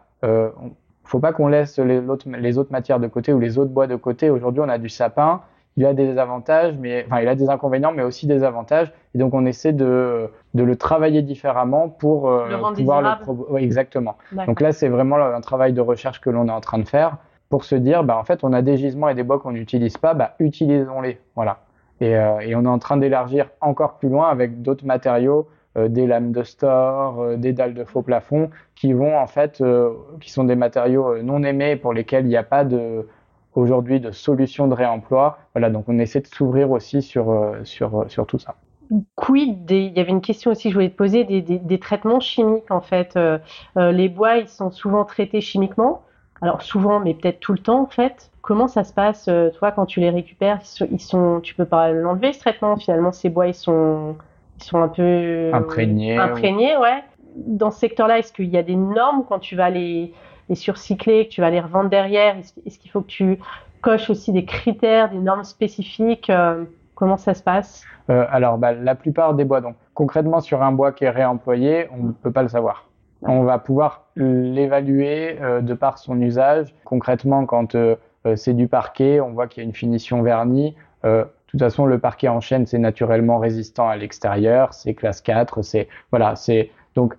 [1.03, 3.95] faut pas qu'on laisse les, les autres matières de côté ou les autres bois de
[3.95, 4.29] côté.
[4.29, 5.41] Aujourd'hui, on a du sapin
[5.75, 8.93] il a des avantages, mais enfin, il a des inconvénients, mais aussi des avantages.
[9.15, 13.63] Et donc, on essaie de, de le travailler différemment pour euh, le pouvoir le oui,
[13.63, 14.17] exactement.
[14.45, 17.17] Donc là, c'est vraiment un travail de recherche que l'on est en train de faire
[17.53, 19.95] pour se dire, bah, en fait, on a des gisements et des bois qu'on n'utilise
[19.97, 21.19] pas, bah, utilisons-les.
[21.35, 21.59] Voilà.
[22.01, 25.87] Et, euh, et, on est en train d'élargir encore plus loin avec d'autres matériaux, euh,
[25.87, 29.63] des lames de store, euh, des dalles de faux plafond, qui vont en fait,
[30.19, 32.65] qui sont des matériaux non aimés pour lesquels il n'y a pas
[33.53, 35.37] aujourd'hui de solutions de réemploi.
[35.53, 37.55] Voilà, donc on essaie de s'ouvrir aussi sur,
[38.27, 38.55] tout ça.
[39.15, 42.19] Quid des, il y avait une question aussi que je voulais te poser des, traitements
[42.19, 43.15] chimiques en fait.
[43.75, 46.01] Les bois ils sont souvent traités chimiquement.
[46.43, 48.29] Alors souvent, mais peut-être tout le temps en fait.
[48.41, 50.59] Comment ça se passe toi quand tu les récupères?
[50.91, 52.75] Ils sont, tu peux pas l'enlever ce traitement?
[52.75, 54.17] Finalement, ces bois ils sont,
[54.59, 56.17] ils sont un peu imprégnés.
[56.17, 57.03] Imprégnés, ouais.
[57.37, 60.13] Dans ce secteur-là, est-ce qu'il y a des normes quand tu vas les
[60.49, 62.35] les surcycler, que tu vas les revendre derrière?
[62.37, 63.39] Est-ce qu'il faut que tu
[63.81, 66.63] coches aussi des critères, des normes spécifiques euh,
[66.95, 67.83] Comment ça se passe?
[68.09, 71.87] Euh, Alors, bah, la plupart des bois, donc concrètement sur un bois qui est réemployé,
[71.91, 72.87] on ne peut pas le savoir.
[73.25, 76.73] On va pouvoir l'évaluer euh, de par son usage.
[76.83, 77.75] Concrètement, quand
[78.35, 80.75] c'est du parquet, on voit qu'il y a une finition vernie.
[81.03, 85.61] de toute façon, le parquet en chaîne, c'est naturellement résistant à l'extérieur, c'est classe 4,
[85.61, 87.15] c'est voilà, c'est donc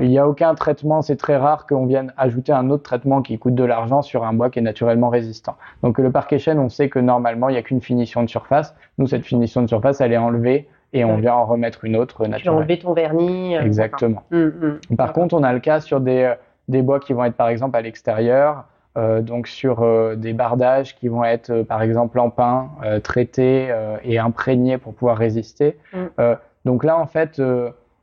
[0.00, 3.38] il n'y a aucun traitement, c'est très rare qu'on vienne ajouter un autre traitement qui
[3.38, 5.56] coûte de l'argent sur un bois qui est naturellement résistant.
[5.82, 8.74] Donc le parquet chêne, on sait que normalement, il n'y a qu'une finition de surface.
[8.98, 12.22] Nous, cette finition de surface, elle est enlevée et on vient en remettre une autre
[12.26, 12.42] naturelle.
[12.42, 13.56] Tu vas enlever ton vernis.
[13.56, 14.22] Euh, Exactement.
[14.32, 14.52] Hum,
[14.90, 14.96] hum.
[14.96, 16.34] Par contre, on a le cas sur des, euh,
[16.68, 18.64] des bois qui vont être par exemple à l'extérieur,
[18.98, 22.70] euh, donc sur euh, des bardages qui vont être par exemple en pin,
[23.02, 23.74] traités
[24.04, 25.78] et imprégnés pour pouvoir résister.
[25.94, 26.36] Hum.
[26.64, 27.40] donc là, en fait,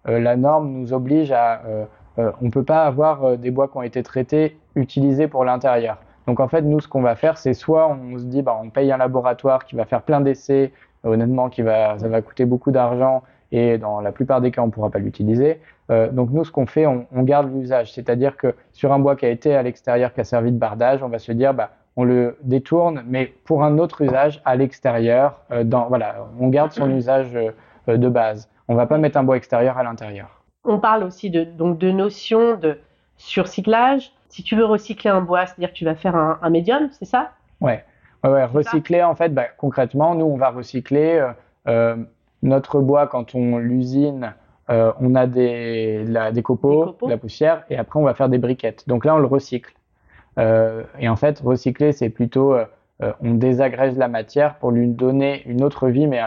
[0.05, 1.61] la norme nous oblige à,
[2.17, 5.97] on peut pas avoir des bois qui ont été traités utilisés pour l'intérieur.
[6.27, 8.69] Donc en fait, nous, ce qu'on va faire, c'est soit on se dit, bah, on
[8.69, 10.71] paye un laboratoire qui va faire plein d'essais,
[11.03, 14.69] honnêtement, qui va, ça va coûter beaucoup d'argent et dans la plupart des cas, on
[14.69, 15.59] pourra pas l'utiliser.
[15.89, 19.15] Euh, donc nous, ce qu'on fait, on, on garde l'usage, c'est-à-dire que sur un bois
[19.15, 21.71] qui a été à l'extérieur, qui a servi de bardage, on va se dire, bah,
[21.95, 25.41] on le détourne, mais pour un autre usage à l'extérieur.
[25.51, 28.49] Euh, voilà, on garde son usage euh, de base.
[28.67, 30.43] On va pas mettre un bois extérieur à l'intérieur.
[30.63, 32.79] On parle aussi de, donc de notion de
[33.17, 34.13] surcyclage.
[34.29, 37.31] si tu veux recycler un bois, c'est-à-dire que tu vas faire un, médium, c'est ça?
[37.59, 37.83] Ouais.
[38.23, 41.25] Ouais, recycler, en fait, bah, concrètement, nous, on va recycler
[42.41, 44.33] notre bois quand on l'usine.
[44.67, 48.87] on a des, des, copeaux, de la poussière, et après on va faire des briquettes.
[48.87, 49.73] Donc là, on le recycle.
[50.37, 52.55] et en fait, recycler, c'est plutôt
[53.21, 56.21] on désagrège la matière pour lui donner une autre vie, mais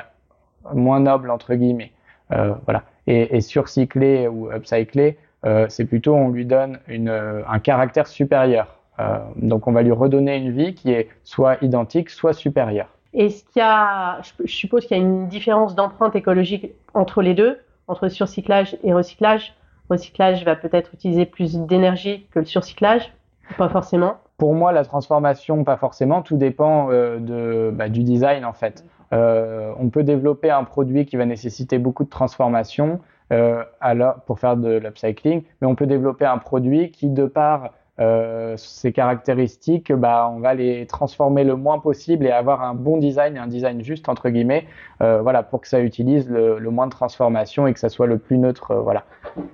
[0.74, 1.92] moins noble entre guillemets.
[2.32, 2.82] Euh, voilà.
[3.06, 8.78] Et, et surcycler ou upcycler, euh, c'est plutôt on lui donne une, un caractère supérieur.
[9.00, 12.88] Euh, donc on va lui redonner une vie qui est soit identique, soit supérieure.
[13.14, 17.34] Est-ce qu'il y a, je suppose qu'il y a une différence d'empreinte écologique entre les
[17.34, 19.54] deux, entre surcyclage et recyclage.
[19.90, 23.12] Recyclage va peut-être utiliser plus d'énergie que le surcyclage,
[23.58, 24.16] pas forcément.
[24.38, 26.22] Pour moi, la transformation, pas forcément.
[26.22, 28.84] Tout dépend euh, de, bah, du design en fait.
[29.12, 33.00] Euh, on peut développer un produit qui va nécessiter beaucoup de transformation
[33.32, 37.70] euh, alors, pour faire de l'upcycling, mais on peut développer un produit qui, de par
[38.00, 42.96] euh, ses caractéristiques, bah, on va les transformer le moins possible et avoir un bon
[42.96, 44.66] design, un design juste entre guillemets,
[45.02, 48.06] euh, voilà, pour que ça utilise le, le, moins de transformation et que ça soit
[48.06, 49.04] le plus neutre, voilà.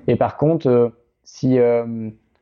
[0.06, 0.92] Et par contre,
[1.24, 1.58] si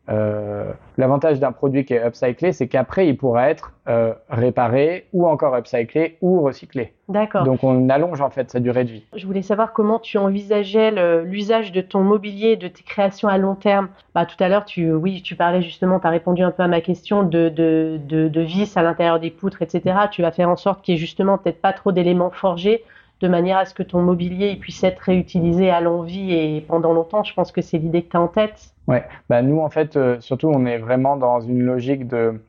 [0.08, 5.26] euh, l'avantage d'un produit qui est upcyclé, c'est qu'après, il pourra être euh, réparé ou
[5.26, 6.92] encore upcyclé ou recyclé.
[7.08, 7.44] D'accord.
[7.44, 9.04] Donc on allonge en fait sa durée de vie.
[9.14, 13.54] Je voulais savoir comment tu envisageais l'usage de ton mobilier, de tes créations à long
[13.54, 13.88] terme.
[14.14, 16.68] Bah, tout à l'heure, tu, oui, tu parlais justement, tu as répondu un peu à
[16.68, 19.82] ma question de, de, de, de vis à l'intérieur des poutres, etc.
[20.10, 22.82] Tu vas faire en sorte qu'il n'y ait justement peut-être pas trop d'éléments forgés
[23.20, 27.24] de manière à ce que ton mobilier puisse être réutilisé à l'envie et pendant longtemps.
[27.24, 28.74] Je pense que c'est l'idée que tu as en tête.
[28.88, 32.40] Ouais, bah nous en fait, euh, surtout on est vraiment dans une logique de,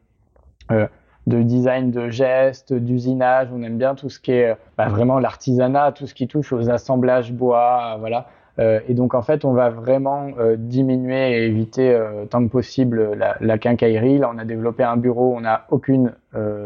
[0.72, 0.88] euh,
[1.26, 3.48] de design de gestes, d'usinage.
[3.54, 6.70] On aime bien tout ce qui est bah, vraiment l'artisanat, tout ce qui touche aux
[6.70, 8.28] assemblages bois, voilà.
[8.60, 10.28] Euh, et donc en fait, on va vraiment
[10.58, 11.98] diminuer et éviter
[12.30, 14.18] tant que possible la, la, quincaillerie.
[14.18, 16.14] Là, on a développé un bureau, on n'a aucune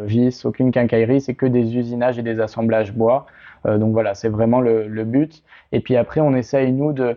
[0.06, 3.26] vis, aucune quincaillerie, c'est que des usinages et des assemblages bois.
[3.66, 5.44] Donc voilà, c'est vraiment le, le, but.
[5.72, 7.16] Et puis après, on essaye nous de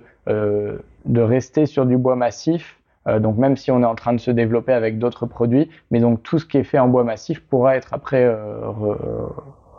[1.05, 2.79] de rester sur du bois massif.
[3.07, 6.01] Euh, donc même si on est en train de se développer avec d'autres produits, mais
[6.01, 8.61] donc tout ce qui est fait en bois massif pourra être après euh,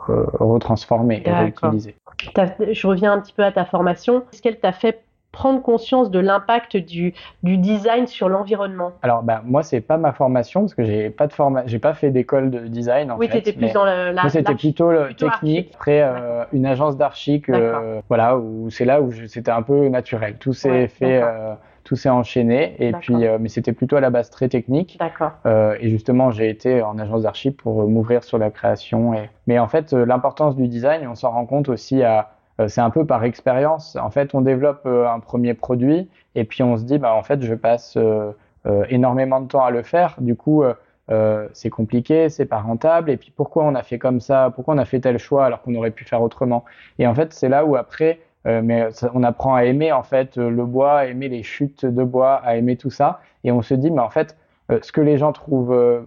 [0.08, 1.95] retransformé et réutilisé.
[2.36, 4.23] Je reviens un petit peu à ta formation.
[4.32, 5.04] Est-ce qu'elle t'a fait
[5.36, 10.13] prendre conscience de l'impact du, du, design sur l'environnement Alors, bah, moi, c'est pas ma
[10.13, 11.63] formation parce que j'ai pas de forma...
[11.65, 13.12] j'ai pas fait d'école de design.
[13.12, 14.30] En oui, tu étais plus dans la.
[14.30, 15.71] C'était plutôt, le technique.
[15.76, 20.38] Après, euh, une agence d'archi, euh, voilà, où c'est là où c'était un peu naturel.
[20.39, 21.21] Tout s'est fait.
[21.21, 24.98] Euh, tout s'est enchaîné et puis mais c'était plutôt à la base très technique.
[25.00, 25.34] D'accord.
[25.45, 29.67] et justement, j'ai été en agence d'archi pour m'ouvrir sur la création et mais en
[29.67, 32.24] fait, l'importance du design, on s'en rend compte aussi à euh,
[32.68, 33.96] c'est un peu par expérience.
[33.98, 37.24] En fait, on développe euh, un premier produit et puis on se dit, bah, en
[37.24, 38.32] fait, je passe euh,
[38.89, 40.15] énormément de temps à le faire.
[40.20, 40.63] Du coup,
[41.54, 43.12] c'est compliqué, c'est pas rentable.
[43.12, 44.52] Et puis, pourquoi on a fait comme ça?
[44.56, 46.65] Pourquoi on a fait tel choix alors qu'on aurait pu faire autrement?
[46.98, 50.65] Et en fait, c'est là où après, mais on apprend à aimer en fait le
[50.65, 53.20] bois, à aimer les chutes de bois, à aimer tout ça.
[53.44, 54.36] Et on se dit, mais en fait,
[54.82, 56.04] ce que les gens trouvent,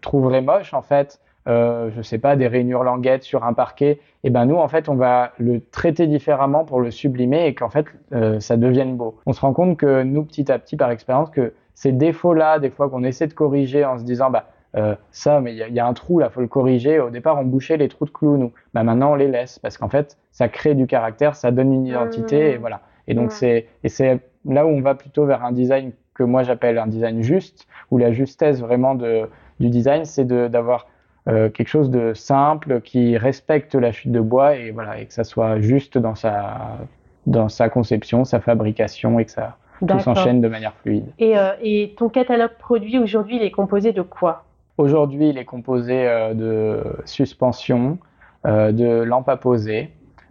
[0.00, 4.00] trouveraient moche, en fait, euh, je sais pas, des rainures languettes sur un parquet, et
[4.24, 7.68] eh ben nous en fait on va le traiter différemment pour le sublimer et qu'en
[7.68, 9.18] fait euh, ça devienne beau.
[9.26, 12.70] On se rend compte que nous petit à petit par expérience que ces défauts-là, des
[12.70, 15.86] fois qu'on essaie de corriger en se disant bah euh, ça mais il y, a
[15.86, 16.98] un trou là, faut le corriger.
[16.98, 19.78] Au départ on bouchait les trous de clous nous, bah maintenant on les laisse parce
[19.78, 22.80] qu'en fait ça crée du caractère, ça donne une identité et voilà.
[23.08, 26.42] Et donc c'est et c'est là où on va plutôt vers un design que moi
[26.42, 29.28] j'appelle un design juste, où la justesse vraiment de,
[29.60, 30.86] du design, c'est d'avoir
[31.28, 35.12] euh, quelque chose de simple qui respecte la chute de bois et voilà et que
[35.12, 36.78] ça soit juste dans sa
[37.26, 41.06] dans sa conception, sa fabrication et que ça tout s'enchaîne de manière fluide.
[41.18, 44.44] Et, euh, et ton catalogue produit aujourd'hui, il est composé de quoi?
[44.78, 47.98] Aujourd'hui, il est composé euh, de suspensions,
[48.44, 49.90] de lampes à poser.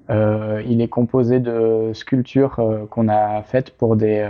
[0.10, 4.26] Il est composé de sculptures qu'on a faites pour des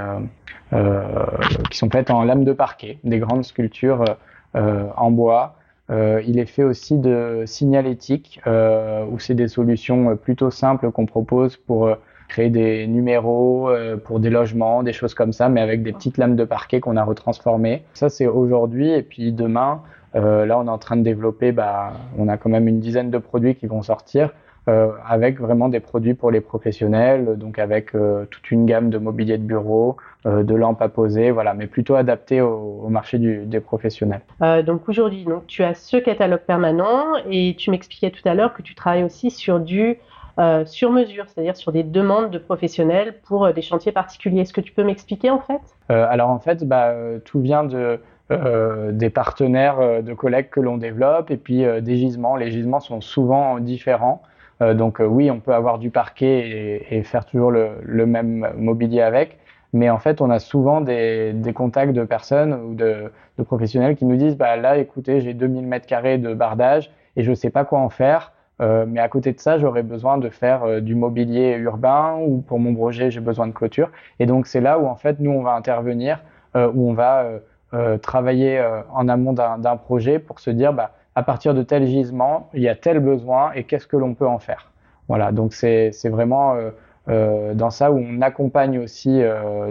[1.70, 4.04] qui sont faites en lame de parquet, des grandes sculptures
[4.56, 5.56] en bois
[5.92, 10.90] euh, il est fait aussi de signalétique, euh, où c'est des solutions euh, plutôt simples
[10.92, 11.96] qu'on propose pour euh,
[12.28, 13.70] créer des numéros
[14.04, 16.98] pour des logements, des choses comme ça, mais avec des petites lames de parquet qu'on
[16.98, 17.84] a retransformées.
[17.94, 18.92] Ça, c'est aujourd'hui.
[18.92, 19.84] Et puis demain,
[20.16, 23.20] là, on est en train de développer, bah, on a quand même une dizaine de
[23.20, 24.32] produits qui vont sortir.
[24.68, 28.98] Euh, avec vraiment des produits pour les professionnels, donc avec euh, toute une gamme de
[28.98, 33.20] mobilier de bureau, euh, de lampes à poser, voilà, mais plutôt adapté au, au marché
[33.20, 34.22] du, des professionnels.
[34.66, 38.64] donc aujourd'hui, donc tu as ce catalogue permanent et tu m'expliquais tout à l'heure que
[38.64, 40.00] tu travailles aussi sur du
[40.40, 44.42] euh, sur mesure, c'est-à-dire sur des demandes de professionnels pour des chantiers particuliers.
[44.42, 45.62] Est-ce que tu peux m'expliquer en fait?
[45.92, 46.92] Euh, Alors en fait, bah,
[47.24, 48.00] tout vient de
[48.92, 52.36] des partenaires de collègues que l'on développe et puis des gisements.
[52.36, 54.24] Les gisements sont souvent différents.
[54.62, 59.38] Donc oui, on peut avoir du parquet et, faire toujours le, même mobilier avec,
[59.74, 63.12] mais en fait, on a souvent des, contacts de personnes ou de,
[63.44, 67.30] professionnels qui nous disent, bah là, écoutez, j'ai 2000 mètres carrés de bardage et je
[67.30, 68.32] ne sais pas quoi en faire.
[68.62, 72.42] Euh, mais à côté de ça, j'aurais besoin de faire euh, du mobilier urbain ou
[72.42, 73.92] pour mon projet, j'ai besoin de clôture.
[74.20, 76.22] Et donc, c'est là où en fait, nous, on va intervenir,
[76.56, 77.26] euh, où on va
[78.02, 82.62] travailler en amont d'un projet pour se dire, bah, à partir de tel gisement, il
[82.62, 84.72] y a tel besoin et qu'est-ce que l'on peut en faire.
[85.08, 86.56] Voilà, donc c'est vraiment
[87.08, 89.22] dans ça où on accompagne aussi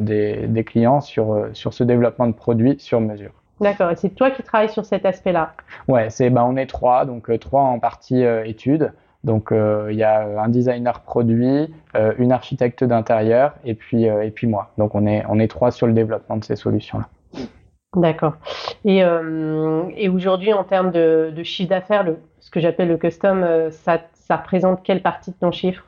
[0.00, 3.32] des, des, clients sur, sur ce développement de produits sur mesure.
[3.60, 3.90] D'accord.
[3.90, 5.52] Et c'est toi qui travailles sur cet aspect-là?
[5.88, 8.92] Ouais, c'est ben on est trois, donc euh, trois en partie euh, études.
[9.22, 11.72] Donc euh, il y a un designer produit,
[12.18, 14.72] une architecte d'intérieur et puis et puis moi.
[14.76, 17.08] Donc on est on est trois sur le développement de ces solutions-là.
[17.96, 18.34] D'accord.
[18.84, 22.04] Et, et aujourd'hui en termes de, de chiffre d'affaires,
[22.40, 25.84] ce que j'appelle le custom, ça ça représente quelle partie de ton chiffre?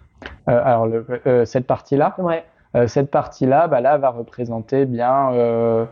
[0.46, 2.14] Alors le, cette partie-là?
[2.18, 2.44] Ouais.
[2.74, 5.30] Euh, cette partie-là, bah là, va représenter bien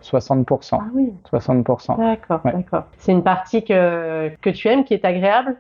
[0.03, 0.75] 60%.
[0.75, 1.13] Euh, ah oui.
[1.33, 1.97] 60%.
[1.97, 2.85] D'accord, d'accord.
[2.99, 5.57] C'est une partie que, que tu aimes, qui est agréable?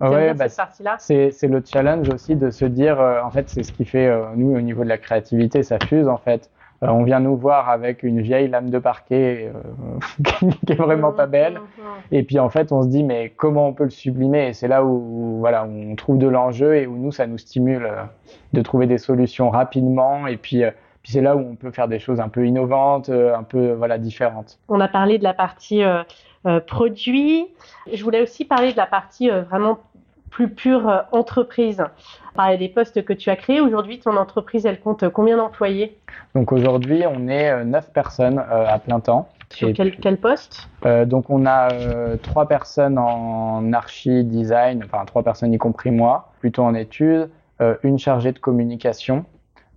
[0.00, 0.46] Oui, bah,
[0.98, 4.56] c'est le challenge aussi de se dire, euh, en fait, c'est ce qui fait, nous,
[4.56, 6.50] au niveau de la créativité, ça fuse, en fait.
[6.82, 10.20] Euh, on vient nous voir avec une vieille lame de parquet euh,
[10.66, 11.60] qui est vraiment pas belle.
[12.12, 14.48] Et puis en fait, on se dit mais comment on peut le sublimer?
[14.48, 17.86] Et c'est là où voilà, on trouve de l'enjeu et où nous ça nous stimule
[17.86, 18.02] euh,
[18.52, 20.26] de trouver des solutions rapidement.
[20.26, 20.62] Et puis
[21.02, 23.96] puis c'est là où on peut faire des choses un peu innovantes, un peu voilà
[23.96, 24.58] différentes.
[24.68, 25.82] On a parlé de la partie
[26.66, 27.46] produit.
[27.92, 29.78] Je voulais aussi parler de la partie vraiment
[30.36, 31.82] plus pure entreprise
[32.34, 33.62] parler des postes que tu as créés.
[33.62, 35.96] Aujourd'hui, ton entreprise, elle compte combien d'employés?
[36.34, 39.30] Donc aujourd'hui, on est 9 euh, personnes euh, à plein temps.
[39.50, 40.68] Sur quel, quel, poste?
[40.84, 41.68] Euh, Donc on a
[42.22, 47.30] trois personnes en archi design, enfin trois personnes y compris moi, plutôt en études,
[47.82, 49.24] une chargée de communication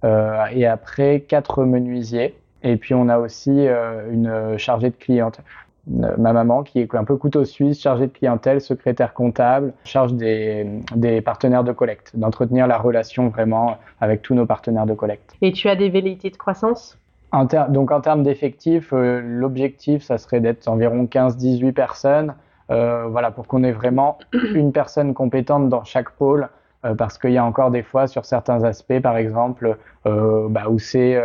[0.04, 2.36] et après quatre menuisiers.
[2.63, 3.67] Et puis on a aussi
[4.12, 5.45] une chargée de clientèle
[5.88, 10.68] ma maman qui est un peu couteau suisse, chargée de clientèle, secrétaire comptable, charge des,
[10.96, 15.36] des partenaires de collecte, d'entretenir la relation vraiment avec tous nos partenaires de collecte.
[15.42, 16.98] Et tu as des velléités de croissance?
[17.32, 22.34] En donc en termes d'effectifs, euh, l'objectif, ça serait d'être environ 15-18 personnes,
[22.72, 24.18] euh, voilà, pour qu'on ait vraiment
[24.54, 26.50] une personne compétente dans chaque pôle,
[26.86, 30.80] euh, parce qu'il y a encore des fois sur certains aspects, par exemple, bah, où
[30.80, 31.22] c'est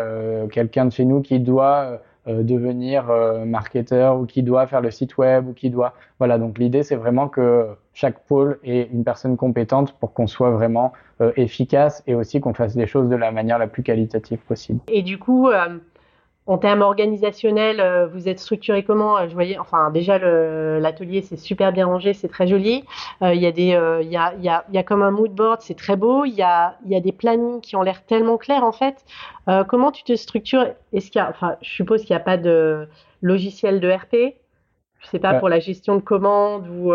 [0.50, 4.90] quelqu'un de chez nous qui doit euh, devenir euh, marketeur ou qui doit faire le
[4.90, 9.04] site web ou qui doit voilà donc l'idée c'est vraiment que chaque pôle ait une
[9.04, 13.16] personne compétente pour qu'on soit vraiment euh, efficace et aussi qu'on fasse les choses de
[13.16, 14.80] la manière la plus qualitative possible.
[14.88, 15.48] Et du coup,
[16.46, 21.38] en termes organisationnels, euh, vous êtes structuré comment euh, Je voyais, enfin déjà l'atelier c'est
[21.38, 22.84] super bien rangé, c'est très joli.
[23.22, 25.30] Euh, il y a des, il y a, y a, y a comme un mood
[25.30, 26.24] board, c'est très beau.
[26.26, 29.04] Il y a, il y a des plannings qui ont l'air tellement clairs en fait.
[29.68, 30.66] comment tu te structures?
[30.92, 32.88] Est-ce qu'il y a, enfin, je suppose qu'il n'y a pas de
[33.22, 34.36] logiciel de RP.
[35.00, 36.92] Je sais pas pour la gestion de commandes ou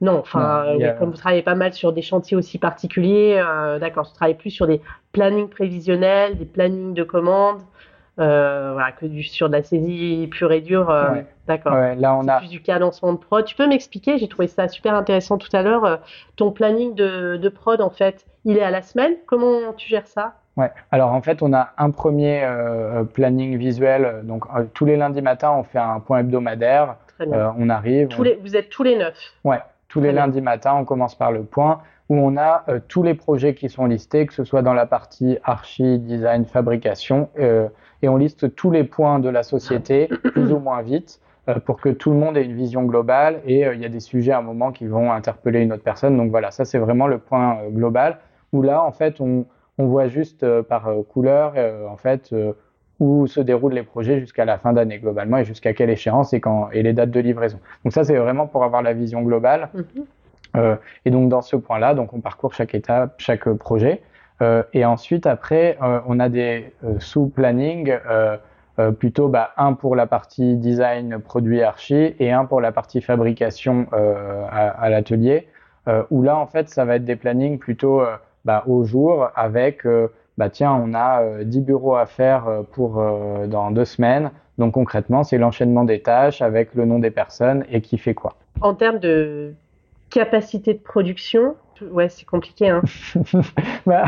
[0.00, 3.42] non, enfin, comme vous travaillez pas mal sur des chantiers aussi particuliers,
[3.80, 7.62] d'accord, tu travailles plus sur des plannings prévisionnels, des plannings de commandes.
[8.18, 10.90] Euh, voilà, que du, sur de la saisie pure et dure.
[10.90, 11.74] Euh, d'accord.
[11.74, 13.44] là, on a plus du cadencement de prod.
[13.44, 15.84] Tu peux m'expliquer J'ai trouvé ça super intéressant tout à l'heure.
[15.84, 15.96] Euh,
[16.34, 19.12] ton planning de, de, prod, en fait, il est à la semaine.
[19.26, 20.34] Comment tu gères ça?
[20.56, 20.72] Ouais.
[20.90, 22.44] Alors en fait, on a un premier
[23.14, 24.22] planning visuel.
[24.24, 26.96] Donc tous les lundis matins, on fait un point hebdomadaire.
[27.20, 28.08] on arrive.
[28.08, 29.14] Tous les, vous êtes tous les neuf.
[29.44, 29.60] Ouais.
[29.86, 33.54] Tous les lundis matins, on commence par le point où on a tous les projets
[33.54, 37.28] qui sont listés, que ce soit dans la partie archi, design, fabrication.
[37.38, 37.68] Euh,
[38.02, 41.80] et on liste tous les points de la société plus ou moins vite euh, pour
[41.80, 44.32] que tout le monde ait une vision globale et euh, il y a des sujets
[44.32, 46.16] à un moment qui vont interpeller une autre personne.
[46.16, 48.18] Donc voilà, ça c'est vraiment le point euh, global
[48.52, 49.46] où là en fait on,
[49.78, 51.54] on voit juste par couleur
[51.88, 52.34] en fait
[52.98, 56.40] où se déroulent les projets jusqu'à la fin d'année globalement et jusqu'à quelle échéance et
[56.40, 57.60] quand et les dates de livraison.
[57.84, 59.68] Donc ça c'est vraiment pour avoir la vision globale.
[59.76, 60.04] Mm-hmm.
[61.04, 64.02] Et donc dans ce point-là, donc on parcourt chaque étape, chaque projet.
[64.40, 67.96] Euh, et ensuite, après, euh, on a des euh, sous-planning,
[69.00, 73.88] plutôt bah, un pour la partie design, produit, archi, et un pour la partie fabrication
[74.52, 75.48] à, l'atelier,
[76.10, 78.02] où là, en fait, ça va être des plannings plutôt
[78.44, 79.84] bah, au jour avec,
[80.36, 83.02] bah, tiens, on a 10 bureaux à faire pour
[83.48, 84.30] dans deux semaines.
[84.58, 88.34] Donc concrètement, c'est l'enchaînement des tâches avec le nom des personnes et qui fait quoi.
[88.60, 89.54] En termes de
[90.10, 92.68] capacité de production, ouais, c'est compliqué.
[92.68, 92.82] Hein.
[93.86, 94.04] bah,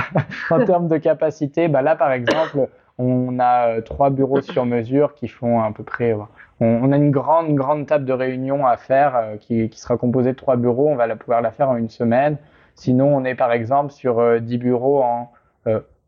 [0.50, 5.28] en termes de capacité, bah là, par exemple, on a trois bureaux sur mesure qui
[5.28, 6.14] font à peu près.
[6.60, 10.36] On, a une grande, grande table de réunion à faire qui, qui, sera composée de
[10.36, 10.88] trois bureaux.
[10.88, 12.36] On va pouvoir la faire en une semaine.
[12.74, 15.32] Sinon, on est par exemple sur 10 bureaux en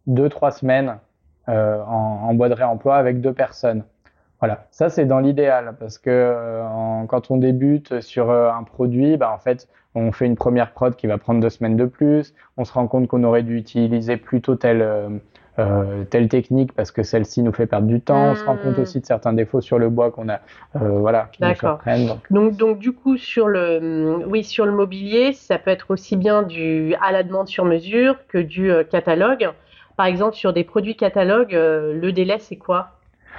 [0.06, 0.98] deux, trois semaines
[1.46, 3.84] en, en bois de réemploi avec deux personnes.
[4.42, 9.16] Voilà, ça c'est dans l'idéal parce que euh, quand on débute sur euh, un produit,
[9.16, 12.34] bah, en fait, on fait une première prod qui va prendre deux semaines de plus.
[12.56, 14.82] On se rend compte qu'on aurait dû utiliser plutôt telle
[15.60, 18.32] euh, telle technique parce que celle-ci nous fait perdre du temps.
[18.32, 18.82] On se rend compte hmm.
[18.82, 20.40] aussi de certains défauts sur le bois qu'on a,
[20.74, 22.08] voilà, qui nous surprennent.
[22.08, 22.20] Donc.
[22.32, 22.56] donc.
[22.56, 26.96] donc du coup sur le oui sur le mobilier, ça peut être aussi bien du
[27.00, 29.50] à la demande sur mesure que du catalogue.
[29.96, 32.88] Par exemple sur des produits catalogues, le délai c'est quoi?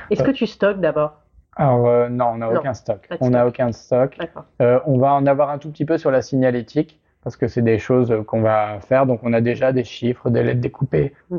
[0.09, 1.23] Est-ce que tu stockes d'abord?
[1.55, 3.07] Alors euh, non, on n'a aucun stock.
[3.21, 4.17] On n'a aucun stock.
[4.61, 7.61] Euh, on va en avoir un tout petit peu sur la signalétique parce que c'est
[7.61, 9.05] des choses qu'on va faire.
[9.05, 11.13] Donc on a déjà des chiffres, des lettres découpées.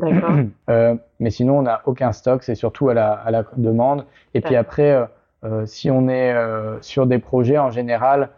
[0.69, 2.43] Euh, mais sinon on n'a aucun stock.
[2.43, 4.05] C'est surtout à la, à la demande.
[4.33, 5.07] Et puis après,
[5.65, 6.35] si on est
[6.81, 8.29] sur des projets en général,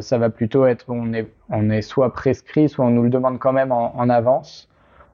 [0.00, 3.38] ça va plutôt être on est on est soit prescrit, soit on nous le demande
[3.38, 4.68] quand même en, en avance.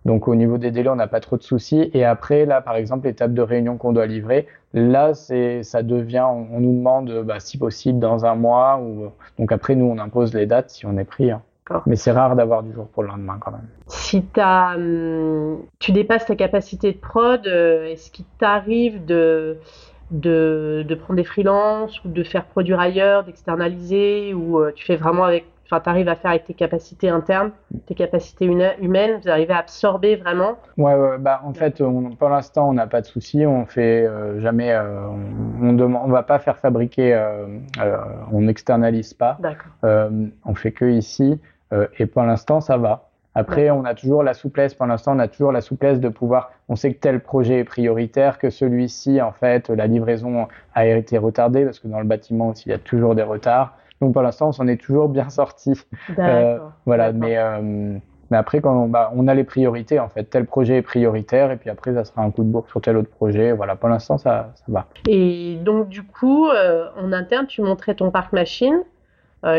[0.04, 1.90] Donc au niveau des délais, on n'a pas trop de soucis.
[1.94, 6.26] Et après, là, par exemple, l'étape de réunion qu'on doit livrer, là, c'est, ça devient,
[6.28, 8.80] on, nous demande, bah, si possible, dans un mois.
[8.80, 11.30] Ou donc après, nous, on impose les dates si on est pris.
[11.30, 11.42] Hein.
[11.86, 13.68] Mais c'est rare d'avoir du jour pour le lendemain quand même.
[13.86, 19.56] Si as, hum, tu dépasses ta capacité de prod, euh, est-ce qu'il t'arrive de,
[20.10, 24.96] de, de, prendre des freelances ou de faire produire ailleurs, d'externaliser ou euh, tu fais
[24.96, 27.50] vraiment avec enfin, tu arrives à faire avec tes capacités internes,
[27.86, 31.82] tes capacités humaines, vous arrivez à absorber vraiment Ouais, ouais bah, en fait,
[32.18, 35.06] pour l'instant, on n'a pas de souci, on fait euh, jamais, euh,
[35.60, 37.46] on, on va pas faire fabriquer, euh,
[38.32, 39.38] on n'externalise pas,
[39.82, 41.40] on fait que ici,
[41.98, 43.08] et pour l'instant, ça va.
[43.34, 44.74] Après, on a toujours la souplesse.
[44.74, 46.52] Pour l'instant, on a toujours la souplesse de pouvoir.
[46.68, 51.16] On sait que tel projet est prioritaire, que celui-ci, en fait, la livraison a été
[51.16, 53.74] retardée parce que dans le bâtiment aussi, il y a toujours des retards.
[54.02, 55.80] Donc pour l'instant, on s'en est toujours bien sorti.
[56.18, 57.96] Euh, voilà, mais euh,
[58.30, 61.52] mais après, quand on, bah, on, a les priorités, en fait, tel projet est prioritaire,
[61.52, 63.52] et puis après, ça sera un coup de bourre sur tel autre projet.
[63.52, 64.86] Voilà, pour l'instant, ça, ça va.
[65.06, 68.80] Et donc, du coup, euh, en interne, tu montrais ton parc machine,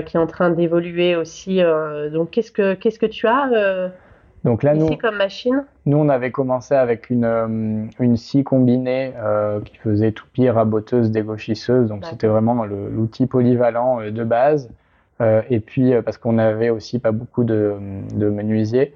[0.05, 1.61] qui est en train d'évoluer aussi.
[2.11, 3.91] donc, qu'est-ce que, qu'est-ce que tu as
[4.43, 9.13] donc là, nous, comme machine Nous, on avait commencé avec une, euh, une scie combinée
[9.17, 11.87] euh, qui faisait tout pire raboteuse, dégauchisseuse.
[11.87, 14.69] Donc c'était vraiment l'outil polyvalent euh, de base.
[15.21, 17.75] Euh, et puis parce qu'on avait aussi pas beaucoup de,
[18.15, 18.93] de menuisiers.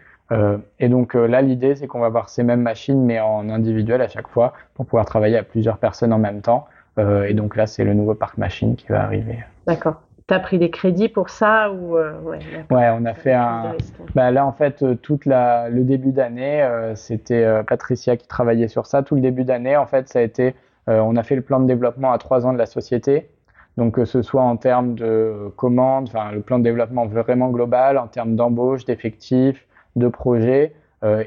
[0.79, 4.09] et donc là, l'idée, c'est qu'on va avoir ces mêmes machines, mais en individuel à
[4.09, 6.67] chaque fois, pour pouvoir travailler à plusieurs personnes en même temps.
[6.97, 9.37] et donc là, c'est le nouveau parc machine qui va arriver.
[9.67, 10.01] D'accord.
[10.27, 13.75] Tu as pris des crédits pour ça ou euh, ouais, ouais, on a fait un.
[14.13, 18.67] Bah, là, en fait, euh, toute la le début d'année, euh, c'était Patricia qui travaillait
[18.67, 19.03] sur ça.
[19.03, 20.53] Tout le début d'année, en fait, ça a été.
[20.87, 23.29] on a fait le plan de développement à trois ans de la société.
[23.77, 27.97] Donc, que ce soit en termes de commandes, enfin, le plan de développement vraiment global,
[27.97, 29.65] en termes d'embauche, d'effectifs,
[29.95, 30.73] de projets,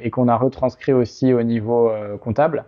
[0.03, 1.90] et qu'on a retranscrit aussi au niveau
[2.20, 2.64] comptable.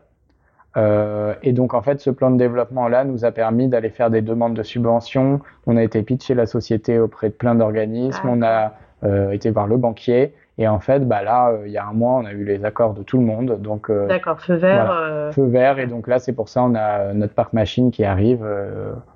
[0.76, 4.22] Euh, et donc en fait, ce plan de développement-là nous a permis d'aller faire des
[4.22, 5.40] demandes de subventions.
[5.66, 8.28] On a été pitcher la société auprès de plein d'organismes.
[8.28, 8.72] On a
[9.04, 10.32] euh, été voir le banquier.
[10.58, 12.64] Et en fait, bah là, euh, il y a un mois, on a eu les
[12.64, 13.60] accords de tout le monde.
[13.60, 15.32] Donc, euh, D'accord, feu vert.
[15.32, 15.80] Feu vert.
[15.80, 18.46] Et donc là, c'est pour ça on a notre parc machine qui arrive,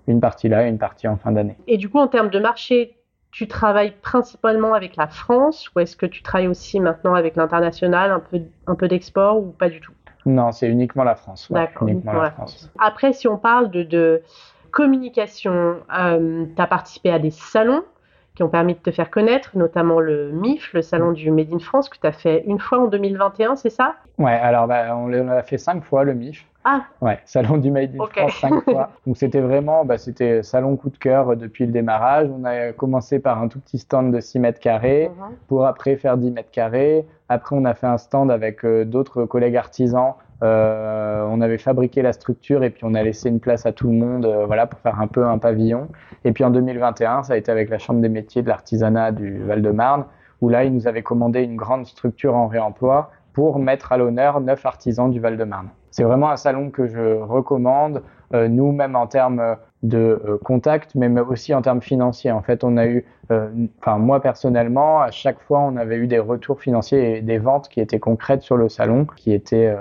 [0.09, 1.57] une partie là et une partie en fin d'année.
[1.69, 2.97] Et du coup, en termes de marché,
[3.31, 8.11] tu travailles principalement avec la France ou est-ce que tu travailles aussi maintenant avec l'international,
[8.11, 9.93] un peu, un peu d'export ou pas du tout?
[10.27, 11.51] Non, c'est uniquement la France.
[11.51, 12.71] D'accord, uniquement, la France.
[12.79, 14.23] Après, si on parle de,
[14.77, 17.83] communication, euh, tu as participé à des salons
[18.35, 21.59] qui ont permis de te faire connaître, notamment le MIF, le salon du Made in
[21.59, 23.95] France, que tu as fait une fois en 2021, c'est ça?
[24.19, 26.45] Ouais, alors bah, on l'a fait cinq fois le MIF.
[26.69, 28.91] Ah Ouais, salon du Made in France cinq fois.
[29.07, 32.29] Donc c'était vraiment, bah, c'était salon coup de cœur depuis le démarrage.
[32.29, 35.35] On a commencé par un tout petit stand de 6 mètres carrés uh-huh.
[35.47, 37.07] pour après faire 10 mètres carrés.
[37.29, 40.15] Après, on a fait un stand avec euh, d'autres collègues artisans.
[40.43, 43.87] Euh, on avait fabriqué la structure et puis on a laissé une place à tout
[43.87, 45.87] le monde, euh, voilà, pour faire un peu un pavillon.
[46.25, 49.39] Et puis en 2021, ça a été avec la Chambre des métiers de l'artisanat du
[49.45, 50.05] Val-de-Marne,
[50.41, 54.41] où là, ils nous avaient commandé une grande structure en réemploi pour mettre à l'honneur
[54.41, 55.69] neuf artisans du Val-de-Marne.
[55.97, 58.03] C'est vraiment un salon que je recommande,
[58.35, 62.31] euh, nous, même en termes de euh, contact, mais aussi en termes financiers.
[62.31, 66.07] En fait, on a eu, euh, enfin moi personnellement, à chaque fois, on avait eu
[66.07, 69.75] des retours financiers et des ventes qui étaient concrètes sur le salon, qui étaient,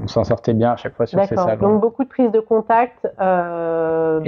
[0.00, 1.72] on s'en sortait bien à chaque fois sur ces salons.
[1.72, 3.10] Donc beaucoup de prises de contact, et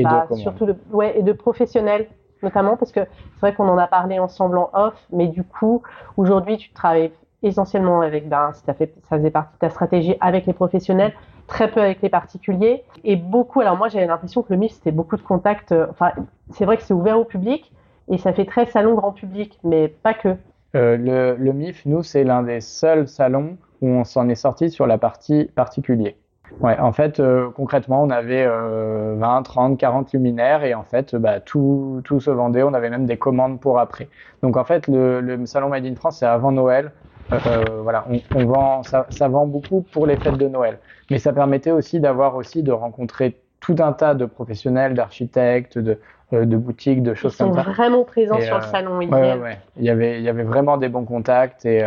[0.03, 2.09] bah, surtout de, ouais, et de professionnels
[2.43, 5.83] notamment parce que c'est vrai qu'on en a parlé ensemble en off, mais du coup
[6.17, 10.47] aujourd'hui tu travailles essentiellement avec, ben, ça, fait, ça faisait partie de ta stratégie avec
[10.47, 11.13] les professionnels,
[11.47, 13.61] très peu avec les particuliers et beaucoup.
[13.61, 15.73] Alors moi, j'avais l'impression que le MIF c'était beaucoup de contacts.
[15.91, 16.13] enfin,
[16.51, 17.73] c'est vrai que c'est ouvert au public
[18.09, 20.37] et ça fait très salon grand public, mais pas que.
[20.75, 24.87] le, le MIF, nous, c'est l'un des seuls salons où on s'en est sorti sur
[24.87, 26.17] la partie particulier.
[26.61, 31.15] Ouais, en fait, euh, concrètement, on avait euh, 20, 30, 40 luminaires et en fait,
[31.15, 32.63] bah, tout, tout se vendait.
[32.63, 34.09] On avait même des commandes pour après.
[34.43, 36.93] Donc en fait, le, le salon Made in France, c'est avant Noël.
[37.33, 40.79] Euh, voilà, on, on vend, ça, ça, vend beaucoup pour les fêtes de Noël.
[41.11, 45.99] Mais ça permettait aussi d'avoir aussi de rencontrer tout un tas de professionnels, d'architectes, de,
[46.33, 47.61] euh, de boutiques, de choses comme ça.
[47.61, 48.99] Ils sont vraiment présents sur le salon.
[48.99, 51.87] Ouais, ouais, Il y avait, il y avait vraiment des bons contacts et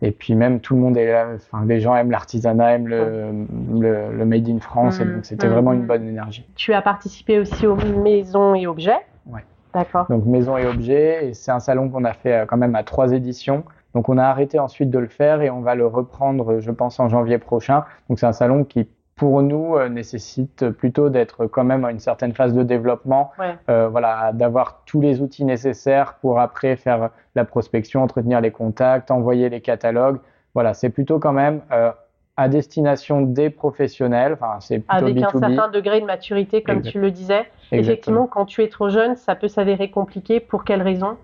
[0.00, 3.32] et puis même tout le monde est là, enfin les gens aiment l'artisanat, aiment le,
[3.80, 5.14] le, le, made in France, et mmh.
[5.14, 5.50] donc c'était mmh.
[5.50, 6.46] vraiment une bonne énergie.
[6.54, 9.00] Tu as participé aussi aux maisons et objets?
[9.26, 9.44] Ouais.
[9.74, 10.06] D'accord.
[10.08, 12.84] Donc maisons et objets, et c'est un salon qu'on a fait euh, quand même à
[12.84, 13.64] trois éditions.
[13.98, 17.00] Donc on a arrêté ensuite de le faire et on va le reprendre, je pense,
[17.00, 17.82] en janvier prochain.
[18.08, 21.98] Donc c'est un salon qui pour nous euh, nécessite plutôt d'être quand même à une
[21.98, 23.56] certaine phase de développement, ouais.
[23.68, 29.10] euh, voilà, d'avoir tous les outils nécessaires pour après faire la prospection, entretenir les contacts,
[29.10, 30.20] envoyer les catalogues.
[30.54, 31.90] Voilà, c'est plutôt quand même euh,
[32.38, 34.34] à destination des professionnels.
[34.34, 35.24] Enfin, c'est Avec B2B.
[35.24, 37.40] un certain degré de maturité, comme tu le disais.
[37.40, 37.80] Exactement.
[37.80, 40.38] Effectivement, quand tu es trop jeune, ça peut s'avérer compliqué.
[40.38, 41.16] Pour quelles raisons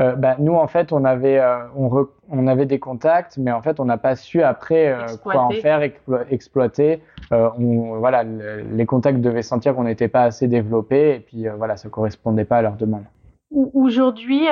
[0.00, 3.52] euh, bah, nous, en fait, on avait, euh, on, re, on, avait des contacts, mais
[3.52, 7.00] en fait, on n'a pas su après euh, quoi en faire, explo exploiter.
[7.30, 11.76] On, voilà, le, les contacts devaient sentir qu'on n'était pas assez développé, et puis voilà,
[11.76, 13.04] ça correspondait pas à leurs demandes.
[13.52, 14.46] Aujourd'hui,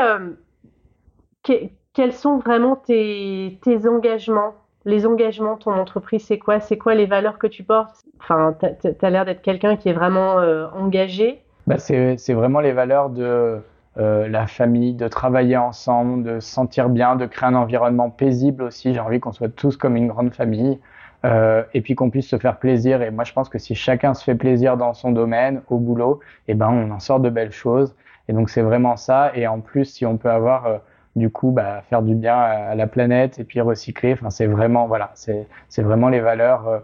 [1.43, 1.55] que,
[1.95, 4.53] quels sont vraiment tes, tes engagements?
[4.85, 6.61] Les engagements de ton entreprise, c'est quoi?
[6.61, 8.05] C'est quoi les valeurs que tu portes?
[8.21, 11.43] Enfin, tu as l'air d'être quelqu'un qui est vraiment euh, engagé.
[11.67, 13.61] Bah, c'est vraiment les valeurs de
[13.97, 18.63] euh, la famille, de travailler ensemble, de se sentir bien, de créer un environnement paisible
[18.63, 18.93] aussi.
[18.93, 20.79] J'ai envie qu'on soit tous comme une grande famille.
[21.25, 23.01] Euh, et puis qu'on puisse se faire plaisir.
[23.01, 26.21] Et moi, je pense que si chacun se fait plaisir dans son domaine, au boulot,
[26.49, 27.95] eh ben, on en sort de belles choses.
[28.29, 29.33] Et donc, c'est vraiment ça.
[29.35, 30.81] Et en plus, si on peut avoir
[31.17, 34.13] du coup bah, faire du bien à la planète et puis recycler.
[34.15, 36.79] Enfin, c'est vraiment voilà, c'est c'est vraiment les valeurs euh,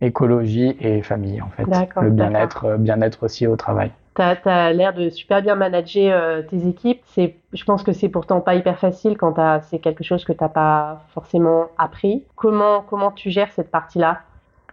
[0.00, 1.66] écologie et famille en fait.
[2.00, 3.92] Le bien-être, bien-être aussi au travail.
[4.16, 7.00] Tu as, l'air de super bien manager euh, tes équipes.
[7.06, 10.42] C'est, je pense que c'est pourtant pas hyper facile quand c'est quelque chose que tu
[10.42, 12.24] n'as pas forcément appris.
[12.34, 14.20] Comment, comment tu gères cette partie-là,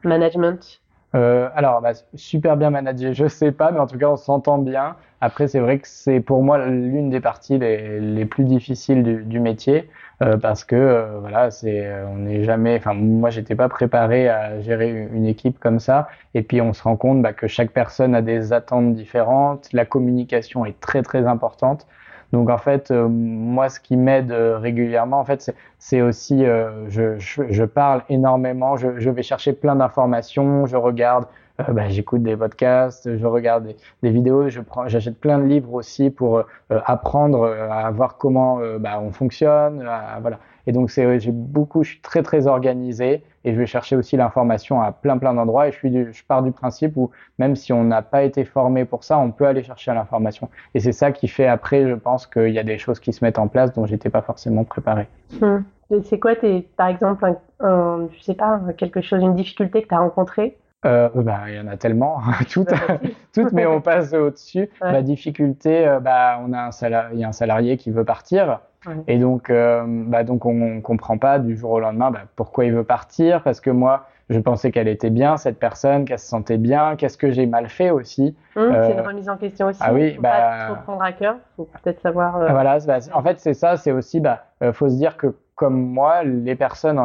[0.03, 0.81] management?
[1.17, 4.59] Euh, alors, bah, super bien managé, je sais pas, mais en tout cas, on s'entend
[4.59, 4.95] bien.
[5.19, 9.23] Après, c'est vrai que c'est pour moi l'une des parties les, les, plus difficiles du,
[9.23, 9.89] du métier
[10.21, 12.77] euh, parce que euh, voilà, c'est on n'est jamais.
[12.77, 16.07] Enfin, moi, j'étais pas préparé à gérer une équipe comme ça.
[16.35, 19.69] Et puis, on se rend compte bah, que chaque personne a des attentes différentes.
[19.73, 21.87] La communication est très très importante.
[22.33, 26.89] Donc en fait, euh, moi, ce qui m'aide euh, régulièrement, en fait, c'est aussi, euh,
[26.89, 31.25] je, je, je, parle énormément, je, je vais chercher plein d'informations, je regarde,
[31.61, 35.45] euh, bah, j'écoute des podcasts, je regarde des, des vidéos, je prends, j'achète plein de
[35.45, 39.87] livres aussi pour apprendre à voir comment bah, on fonctionne,
[40.21, 40.39] voilà.
[40.67, 44.17] Et donc c'est, j'ai beaucoup, je suis très très organisé et je vais chercher aussi
[44.17, 47.71] l'information à plein plein d'endroits et je suis, je pars du principe où même si
[47.71, 50.49] on n'a pas été formé pour ça, on peut aller chercher l'information.
[50.75, 53.23] Et c'est ça qui fait après, je pense qu'il y a des choses qui se
[53.23, 55.07] mettent en place dont j'étais pas forcément préparé.
[55.41, 55.63] Hum.
[56.03, 57.25] C'est quoi, tes, par exemple,
[57.61, 61.59] je sais pas, quelque chose, une difficulté que tu as rencontrée euh, bah, il y
[61.59, 62.19] en a tellement,
[62.51, 62.73] toutes,
[63.33, 64.69] toutes, mais on passe au-dessus.
[64.81, 64.91] Ouais.
[64.91, 68.05] La difficulté, euh, bah, on a un salarié, il y a un salarié qui veut
[68.05, 68.59] partir.
[68.85, 68.93] Ouais.
[69.07, 72.73] Et donc, euh, bah, donc on comprend pas du jour au lendemain bah, pourquoi il
[72.73, 76.57] veut partir, parce que moi, je pensais qu'elle était bien, cette personne, qu'elle se sentait
[76.57, 78.35] bien, qu'est-ce que j'ai mal fait aussi.
[78.55, 79.79] Mmh, c'est une remise en question aussi.
[79.81, 82.37] Ah oui, faut bah, pas trop prendre à cœur, faut peut-être savoir.
[82.37, 82.77] Voilà,
[83.13, 86.99] en fait, c'est ça, c'est aussi, bah, faut se dire que comme moi, les personnes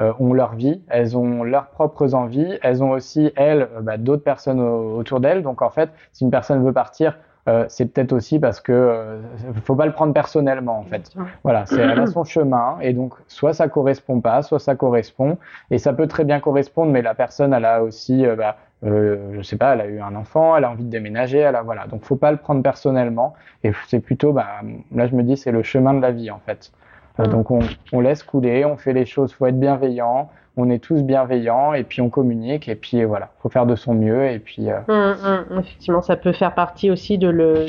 [0.00, 3.96] euh, euh, ont leur vie, elles ont leurs propres envies, elles ont aussi, elles, bah,
[3.96, 5.42] d'autres personnes autour d'elles.
[5.42, 7.16] Donc en fait, si une personne veut partir,
[7.48, 9.20] euh, c'est peut-être aussi parce que euh,
[9.62, 11.14] faut pas le prendre personnellement en fait.
[11.44, 15.38] Voilà, c'est elle a son chemin et donc soit ça correspond pas, soit ça correspond
[15.70, 19.28] et ça peut très bien correspondre, mais la personne elle a aussi, euh, bah, euh,
[19.32, 21.62] je sais pas, elle a eu un enfant, elle a envie de déménager, elle a
[21.62, 24.46] voilà, donc faut pas le prendre personnellement et c'est plutôt, bah,
[24.92, 26.72] là je me dis c'est le chemin de la vie en fait.
[27.20, 27.60] Euh, donc on,
[27.92, 31.84] on, laisse couler, on fait les choses, faut être bienveillant, on est tous bienveillants et
[31.84, 34.70] puis on communique et puis voilà, faut faire de son mieux et puis.
[34.70, 34.80] Euh...
[34.88, 37.66] Mmh, mmh, effectivement, ça peut faire partie aussi de le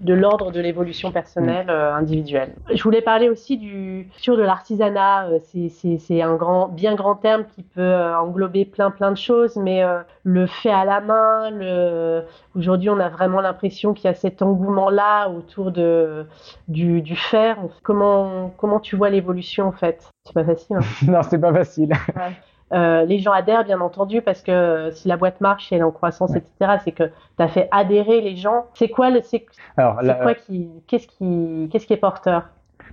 [0.00, 2.54] de l'ordre de l'évolution personnelle euh, individuelle.
[2.72, 5.28] Je voulais parler aussi du sur de l'artisanat.
[5.28, 9.16] Euh, c'est c'est un grand bien grand terme qui peut euh, englober plein plein de
[9.16, 12.22] choses, mais euh, le fait à la main, le
[12.54, 16.26] aujourd'hui on a vraiment l'impression qu'il y a cet engouement là autour de
[16.68, 17.58] du du faire.
[17.82, 20.10] Comment comment tu vois l'évolution en fait?
[20.26, 20.76] C'est pas facile.
[20.76, 21.92] Hein non, c'est pas facile.
[22.14, 22.32] Ouais.
[22.72, 25.84] euh, les gens adhèrent, bien entendu, parce que si la boîte marche et elle est
[25.84, 28.66] en croissance, etc., c'est que tu as fait adhérer les gens.
[28.74, 29.20] C'est quoi le.
[29.22, 29.46] C'est,
[29.76, 30.68] quoi qui.
[30.86, 32.44] Qu'est-ce qui, qu'est-ce qui est porteur?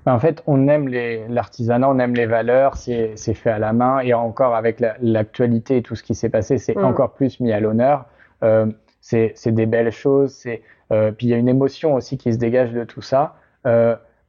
[0.05, 0.87] Ben, en fait, on aime
[1.29, 5.81] l'artisanat, on aime les valeurs, c'est fait à la main et encore avec l'actualité et
[5.81, 6.85] tout ce qui s'est passé, c'est mm.
[6.85, 8.05] encore plus mis à l'honneur.
[8.43, 8.67] Euh,
[9.01, 10.61] c'est des belles choses, c'est
[10.91, 13.35] euh, puis il y a une émotion aussi qui se dégage de tout ça.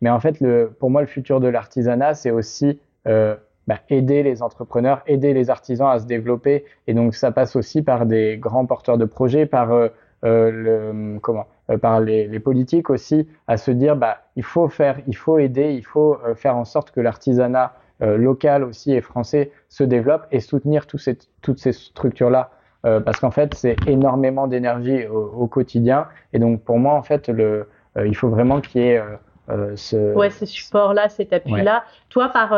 [0.00, 3.36] Mais en fait, le, pour moi, le futur de l'artisanat, c'est aussi euh,
[3.66, 6.64] bah, aider les entrepreneurs, aider les artisans à se développer.
[6.86, 9.88] Et donc, ça passe aussi par des grands porteurs de projets, par euh,
[10.24, 11.46] euh le comment,
[11.80, 15.72] par les, les, politiques aussi, à se dire, bah, il faut faire, il faut aider,
[15.74, 20.86] il faut faire en sorte que l'artisanat local aussi et français se développe et soutenir
[20.86, 22.50] tous ces, toutes ces structures-là.
[22.86, 26.06] Euh, parce qu'en fait, c'est énormément d'énergie au, au, quotidien.
[26.32, 29.02] Et donc, pour moi, en fait, le, euh, il faut vraiment qu'il y ait
[29.50, 30.14] euh, ce...
[30.14, 31.82] Ouais, ce support-là, cet appui-là.
[32.08, 32.56] Toi, par,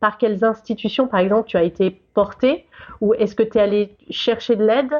[0.00, 2.66] par quelles institutions, par exemple, tu as été porté
[3.00, 4.92] Ou est-ce que tu es allé chercher de l'aide?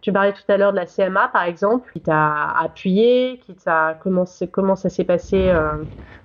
[0.00, 3.98] Tu parlais tout à l'heure de la CMA, par exemple, qui t'a appuyé, qui t'a
[4.00, 5.52] comment, comment ça s'est passé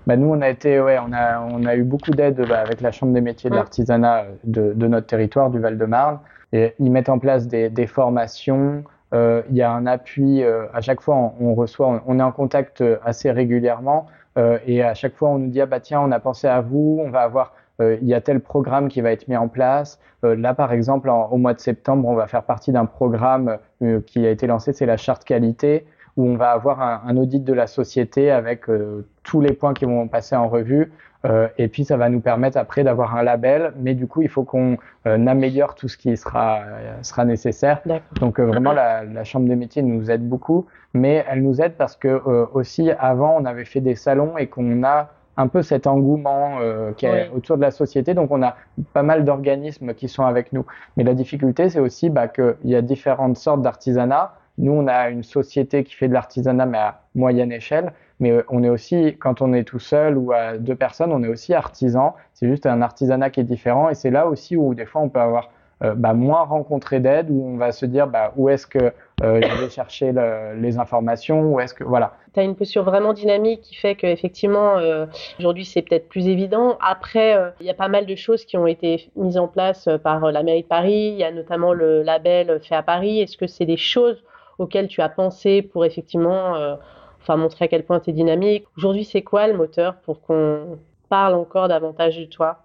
[0.05, 2.81] bah nous, on a été, ouais, on a, on a eu beaucoup d'aide bah, avec
[2.81, 6.19] la Chambre des métiers de l'artisanat de, de, notre territoire, du Val-de-Marne.
[6.51, 8.83] Et ils mettent en place des, des formations.
[9.13, 10.43] Euh, il y a un appui.
[10.43, 14.07] Euh, à chaque fois, on, on reçoit, on, est en contact euh, assez régulièrement.
[14.37, 16.59] Euh, et à chaque fois, on nous dit ah bah tiens, on a pensé à
[16.61, 16.99] vous.
[17.03, 17.49] On va avoir, euh,
[17.79, 19.99] il y a tel programme qui va être mis en place.
[20.21, 23.57] là, par exemple, au mois de septembre, on va faire partie d'un programme
[24.05, 25.85] qui a été lancé, c'est la charte qualité
[26.17, 29.73] où on va avoir un, un audit de la société avec euh, tous les points
[29.73, 30.91] qui vont passer en revue.
[31.25, 34.27] Euh, et puis ça va nous permettre après d'avoir un label, mais du coup il
[34.27, 36.63] faut qu'on euh, améliore tout ce qui sera
[37.01, 37.81] sera nécessaire.
[38.19, 41.95] Donc vraiment la, la, chambre des métiers nous aide beaucoup, mais elle nous aide parce
[41.95, 42.21] que
[42.53, 46.59] aussi avant on avait fait des salons et qu'on a un peu cet engouement
[46.97, 48.13] qui est autour de la société.
[48.13, 48.55] Donc on a
[48.93, 50.65] pas mal d'organismes qui sont avec nous.
[50.95, 54.35] Mais la difficulté c'est aussi bah, qu'il y a différentes sortes d'artisanat.
[54.57, 57.93] Nous, on a une société qui fait de l'artisanat, mais à moyenne échelle.
[58.19, 61.23] Mais euh, on est aussi, quand on est tout seul ou à deux personnes, on
[61.23, 62.15] est aussi artisan.
[62.33, 63.89] C'est juste un artisanat qui est différent.
[63.89, 65.49] Et c'est là aussi où des fois on peut avoir euh,
[65.83, 69.61] bah, moins rencontré d'aide, où on va se dire bah, où est-ce que euh, je
[69.61, 72.13] vais chercher le, les informations, où est-ce que voilà.
[72.33, 75.05] Tu as une posture vraiment dynamique qui fait qu'effectivement, euh,
[75.39, 76.77] aujourd'hui c'est peut-être plus évident.
[76.81, 80.31] Après, il y a pas mal de choses qui ont été mises en place par
[80.31, 81.09] la mairie de Paris.
[81.13, 83.19] Il y a notamment le label fait à Paris.
[83.19, 84.23] Est-ce que c'est des choses
[84.57, 86.75] auquel tu as pensé pour effectivement euh,
[87.21, 88.65] enfin, montrer à quel point tu es dynamique?
[88.77, 90.79] Aujourd'hui, c'est quoi le moteur pour qu'on
[91.09, 92.59] parle encore davantage de toi?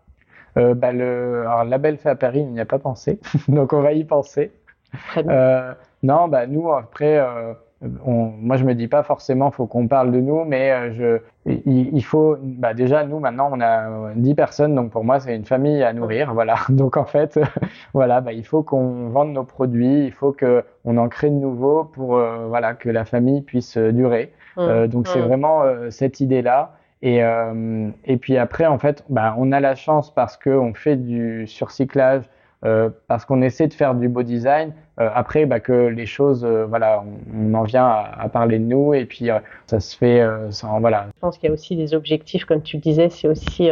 [0.58, 3.80] Euh, bah le alors, label fait à Paris, il n'y a pas pensé, donc on
[3.80, 4.52] va y penser.
[5.08, 5.32] Très bien.
[5.32, 7.52] Euh, non, bah nous après, euh,
[8.04, 11.52] on, moi je me dis pas forcément faut qu'on parle de nous, mais euh, je,
[11.66, 15.34] il, il, faut, bah déjà nous maintenant on a 10 personnes, donc pour moi c'est
[15.34, 16.56] une famille à nourrir, voilà.
[16.68, 17.38] Donc en fait,
[17.94, 21.34] voilà, bah, il faut qu'on vende nos produits, il faut que on en crée de
[21.34, 24.32] nouveaux pour voilà que la famille puisse durer.
[24.56, 24.88] Mmh.
[24.88, 25.26] donc c'est mmh.
[25.26, 26.77] vraiment cette idée là.
[27.02, 27.20] Et,
[28.04, 31.46] et puis après en fait, bah, on a la chance parce que on fait du
[31.46, 32.24] surcyclage
[32.64, 34.72] euh, parce qu'on essaie de faire du beau design.
[34.98, 38.64] Euh, après, bah, que les choses, euh, voilà, on, en vient à, à, parler de
[38.64, 39.28] nous et puis
[39.66, 41.06] ça se fait sans, voilà.
[41.14, 43.70] Je pense qu'il y a aussi des objectifs, comme tu disais, c'est aussi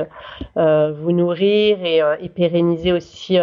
[0.55, 3.39] vous nourrir et, et, pérenniser aussi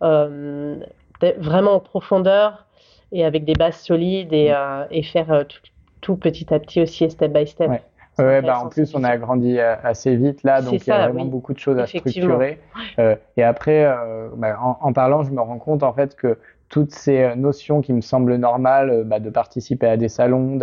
[0.00, 2.66] vraiment en profondeur
[3.12, 4.54] et avec des bases solides et,
[4.90, 5.60] et faire tout,
[6.02, 7.70] tout, petit à petit aussi step by step.
[7.70, 7.82] Ouais.
[8.18, 11.08] Ouais, bah en plus on a grandi euh, assez vite là, donc il y a
[11.08, 12.60] vraiment beaucoup de choses à structurer.
[12.98, 16.36] Euh, et après, euh, bah, en, en, parlant, je me rends compte en fait que
[16.68, 20.58] toutes ces euh, notions qui me semblent normales, euh, bah, de participer à des salons,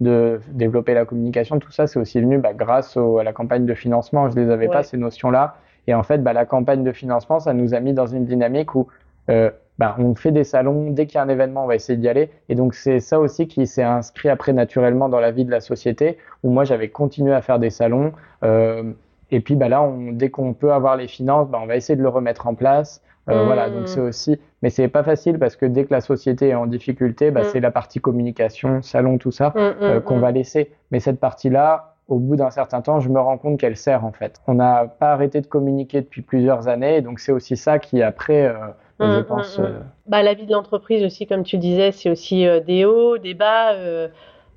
[0.00, 3.66] de développer la communication, tout ça, c'est aussi venu bah, grâce au, à la campagne
[3.66, 4.30] de financement.
[4.30, 7.52] Je les avais pas ces notions-là, et en fait, bah, la campagne de financement, ça
[7.52, 8.88] nous a mis dans une dynamique où
[9.28, 11.96] euh, bah, on fait des salons, dès qu'il y a un événement, on va essayer
[11.96, 12.28] d'y aller.
[12.50, 15.60] Et donc c'est ça aussi qui s'est inscrit après naturellement dans la vie de la
[15.60, 18.12] société, où moi j'avais continué à faire des salons.
[18.44, 18.92] Euh,
[19.30, 21.96] et puis bah, là, on, dès qu'on peut avoir les finances, bah, on va essayer
[21.96, 23.02] de le remettre en place.
[23.30, 23.46] Euh, mmh.
[23.46, 26.54] Voilà, donc c'est aussi, mais c'est pas facile parce que dès que la société est
[26.54, 27.44] en difficulté, bah, mmh.
[27.50, 30.72] c'est la partie communication, salon, tout ça, mmh, euh, qu'on va laisser.
[30.90, 34.12] Mais cette partie-là, au bout d'un certain temps, je me rends compte qu'elle sert en
[34.12, 34.42] fait.
[34.46, 38.46] On n'a pas arrêté de communiquer depuis plusieurs années, donc c'est aussi ça qui après
[38.46, 38.54] euh,
[39.00, 39.58] je pense.
[39.58, 39.66] Mmh, mmh.
[39.66, 43.18] Euh, bah, la vie de l'entreprise aussi, comme tu disais, c'est aussi euh, des hauts,
[43.18, 43.72] des bas.
[43.74, 44.08] Euh,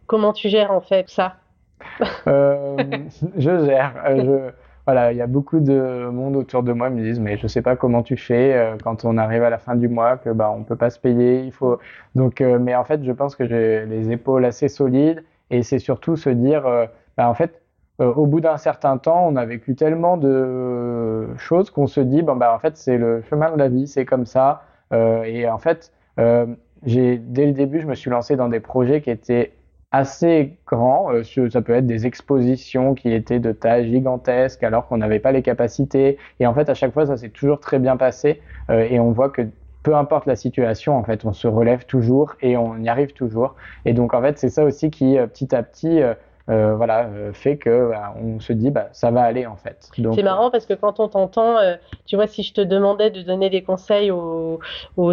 [0.07, 1.35] comment tu gères en fait ça?
[2.25, 3.93] Je gère.
[4.07, 4.51] Je,
[4.85, 7.47] voilà, il y a beaucoup de monde autour de moi qui me disent mais je
[7.47, 10.53] sais pas comment tu fais quand on arrive à la fin du mois que bah
[10.53, 11.79] on peut pas se payer, il faut
[12.15, 16.17] donc mais en fait je pense que j'ai les épaules assez solides et c'est surtout
[16.17, 16.63] se dire
[17.17, 17.62] bah en fait
[17.99, 22.35] au bout d'un certain temps, on a vécu tellement de choses qu'on se dit, bon,
[22.35, 24.63] bah, en fait, c'est le chemin de la vie, c'est comme ça.
[24.91, 29.53] et en fait, dès le début, je me suis lancé dans des projets qui étaient
[29.91, 31.09] assez grands.
[31.51, 35.43] ça peut être des expositions qui étaient de taille gigantesque alors qu'on n'avait pas les
[35.43, 36.17] capacités.
[36.39, 38.41] Et en fait, à chaque fois, ça s'est toujours très bien passé.
[38.69, 39.43] et on voit que
[39.83, 43.55] peu importe la situation, en fait, on se relève toujours et on y arrive toujours.
[43.85, 46.01] Et donc, en fait, c'est ça aussi qui, euh, petit à petit,
[46.49, 49.89] euh, euh, voilà, fait que bah, on se dit, bah, ça va aller en fait.
[49.93, 51.57] C'est marrant parce que quand on t'entend,
[52.05, 54.59] tu vois, si je te demandais de donner des conseils aux,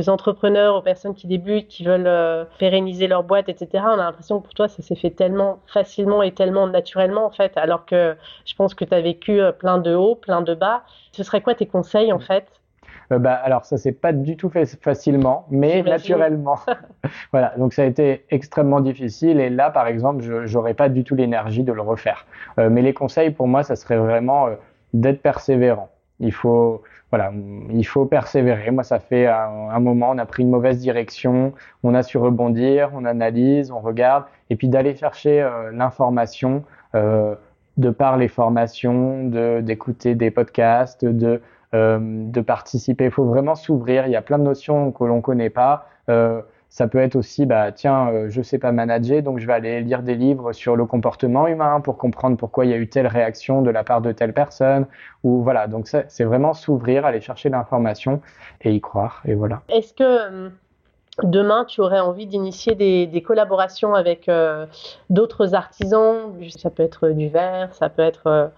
[0.08, 4.44] entrepreneurs, aux personnes qui débutent, qui veulent pérenniser leur boîte, etc., on a l'impression que
[4.44, 8.54] pour toi, ça s'est fait tellement facilement et tellement naturellement en fait, alors que je
[8.54, 10.82] pense que tu as vécu plein de hauts, plein de bas.
[11.12, 12.59] Ce serait quoi tes conseils en fait
[13.12, 16.58] euh, bah, alors ça s'est pas du tout fait facilement, mais naturellement.
[17.32, 21.04] voilà, donc ça a été extrêmement difficile et là, par exemple, je n'aurais pas du
[21.04, 22.26] tout l'énergie de le refaire.
[22.58, 24.54] Euh, mais les conseils pour moi, ça serait vraiment euh,
[24.94, 25.90] d'être persévérant.
[26.20, 27.32] Il faut, voilà,
[27.70, 28.70] il faut persévérer.
[28.70, 32.18] Moi, ça fait un, un, moment, on a pris une mauvaise direction, on a su
[32.18, 36.62] rebondir, on analyse, on regarde, et puis d'aller chercher l'information
[37.80, 41.38] de par les formations, de d'écouter des podcasts, de euh,
[41.72, 43.04] de participer.
[43.04, 44.06] Il faut vraiment s'ouvrir.
[44.06, 45.86] Il y a plein de notions que l'on connaît pas.
[46.10, 49.54] Euh, ça peut être aussi, bah, tiens, euh, je sais pas manager, donc je vais
[49.54, 52.88] aller lire des livres sur le comportement humain pour comprendre pourquoi il y a eu
[52.88, 54.86] telle réaction de la part de telle personne.
[55.24, 58.20] Ou voilà, donc c'est vraiment s'ouvrir, aller chercher l'information
[58.62, 59.20] et y croire.
[59.24, 59.62] Et voilà.
[59.68, 60.50] Est-ce que
[61.24, 64.30] demain, tu aurais envie d'initier des, collaborations avec
[65.10, 66.32] d'autres artisans?
[66.56, 68.52] Ça peut être du verre, ça peut être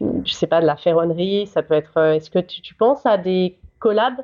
[0.00, 1.96] je sais pas, de la ferronnerie, ça peut être.
[1.96, 4.20] Euh, est-ce que tu, penses à des collabs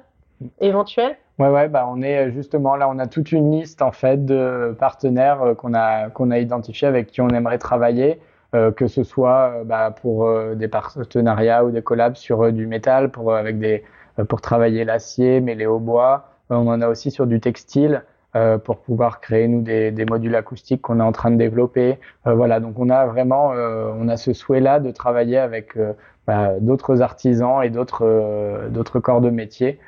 [0.61, 1.17] éventuels?
[1.39, 4.77] Ouais, ouais, bah on est justement là, on a toute une liste en fait de
[4.79, 8.21] partenaires euh, qu'on a qu'on a identifiés avec qui on aimerait travailler,
[8.55, 13.35] euh, que ce soit bah, pour des partenariats ou des collabs sur du métal, pour
[13.35, 13.83] avec des
[14.29, 16.29] pour travailler l'acier, mêler au bois.
[16.51, 18.05] on en a aussi sur du textile.
[18.37, 22.01] Euh, pour pouvoir créer nous des, des modules acoustiques qu'on est en train de développer.
[22.27, 25.79] Euh, voilà, donc on a vraiment euh, on a ce souhait-là de travailler avec
[26.27, 29.79] bah, d'autres artisans et d'autres d'autres corps de métier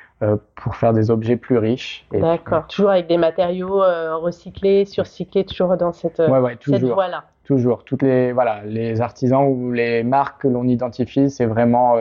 [0.55, 2.07] pour faire des objets plus riches.
[2.13, 2.67] D'accord.
[2.67, 3.81] Toujours avec des matériaux
[4.21, 7.25] recyclés, surcyclés, toujours dans cette, ouais, ouais, cette voie-là.
[7.43, 7.83] Toujours.
[7.83, 11.97] Toutes les voilà les artisans ou les marques que l'on identifie, c'est vraiment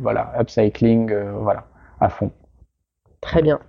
[0.00, 1.64] voilà upcycling, voilà
[2.00, 2.30] à fond.
[3.20, 3.60] Très bien.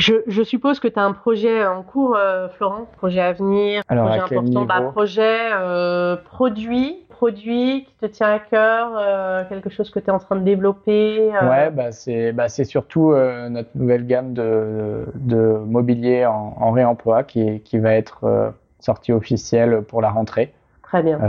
[0.00, 4.08] Je, suppose que tu as un projet en cours, euh, Florent, projet à venir, Alors,
[4.08, 9.90] projet important, bah, projet euh, produit, produit qui te tient à cœur, euh, quelque chose
[9.90, 11.30] que tu es en train de développer.
[11.42, 13.12] Ouais, bah, c'est bah, surtout
[13.50, 19.82] notre nouvelle gamme de, de mobilier en, en, réemploi qui, qui va être sortie officielle
[19.82, 20.54] pour la rentrée.
[20.82, 21.20] Très bien.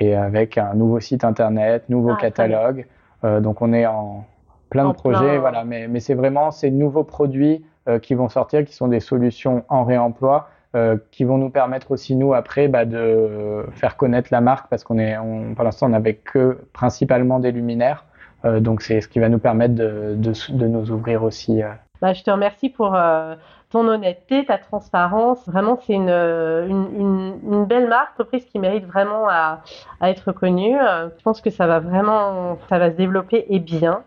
[0.00, 2.86] et avec un nouveau site internet, nouveau ah, catalogue.
[3.22, 4.24] donc on est en
[4.70, 5.64] plein de projets, voilà.
[5.64, 9.64] Mais, mais c'est vraiment ces nouveaux produits euh, qui vont sortir, qui sont des solutions
[9.68, 14.40] en réemploi, euh, qui vont nous permettre aussi nous après bah, de faire connaître la
[14.40, 15.14] marque parce qu'on est,
[15.54, 18.06] pour l'instant, on n'avait que principalement des luminaires.
[18.46, 21.60] Euh, donc c'est ce qui va nous permettre de, de, de nous ouvrir aussi.
[22.00, 22.96] Bah, je te remercie pour
[23.72, 25.44] ton honnêteté, ta transparence.
[25.48, 29.62] Vraiment, c'est une, une, une, belle marque, entreprise qui mérite vraiment à,
[30.00, 30.76] à, être connue.
[30.78, 34.02] Je pense que ça va vraiment, ça va se développer et bien.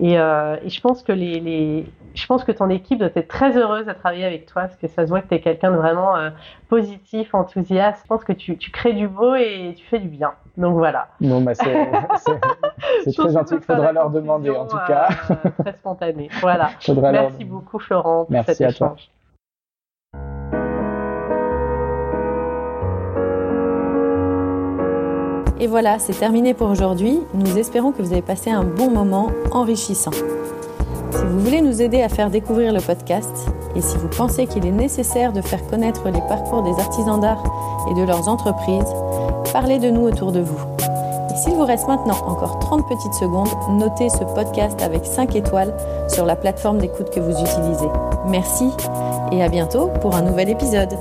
[0.00, 3.56] Et, et je pense que les, les, je pense que ton équipe doit être très
[3.56, 5.76] heureuse à travailler avec toi parce que ça se voit que tu es quelqu'un de
[5.76, 6.30] vraiment euh,
[6.68, 8.02] positif, enthousiaste.
[8.02, 10.32] Je pense que tu, tu, crées du beau et tu fais du bien.
[10.60, 11.08] Donc voilà.
[11.20, 11.64] Bon, bah c'est
[13.16, 13.54] très gentil.
[13.54, 15.08] Il faudra leur demander en tout cas.
[15.30, 16.28] Euh, très spontané.
[16.42, 16.70] Voilà.
[16.88, 18.78] Merci beaucoup Florent pour Merci cet à échange.
[18.78, 20.20] Toi.
[25.60, 27.20] Et voilà, c'est terminé pour aujourd'hui.
[27.34, 30.12] Nous espérons que vous avez passé un bon moment enrichissant.
[31.12, 33.30] Si vous voulez nous aider à faire découvrir le podcast
[33.74, 37.42] et si vous pensez qu'il est nécessaire de faire connaître les parcours des artisans d'art
[37.90, 38.92] et de leurs entreprises,
[39.52, 40.58] parlez de nous autour de vous.
[41.32, 45.74] Et s'il vous reste maintenant encore 30 petites secondes, notez ce podcast avec 5 étoiles
[46.08, 47.88] sur la plateforme d'écoute que vous utilisez.
[48.26, 48.68] Merci
[49.32, 50.96] et à bientôt pour un nouvel épisode.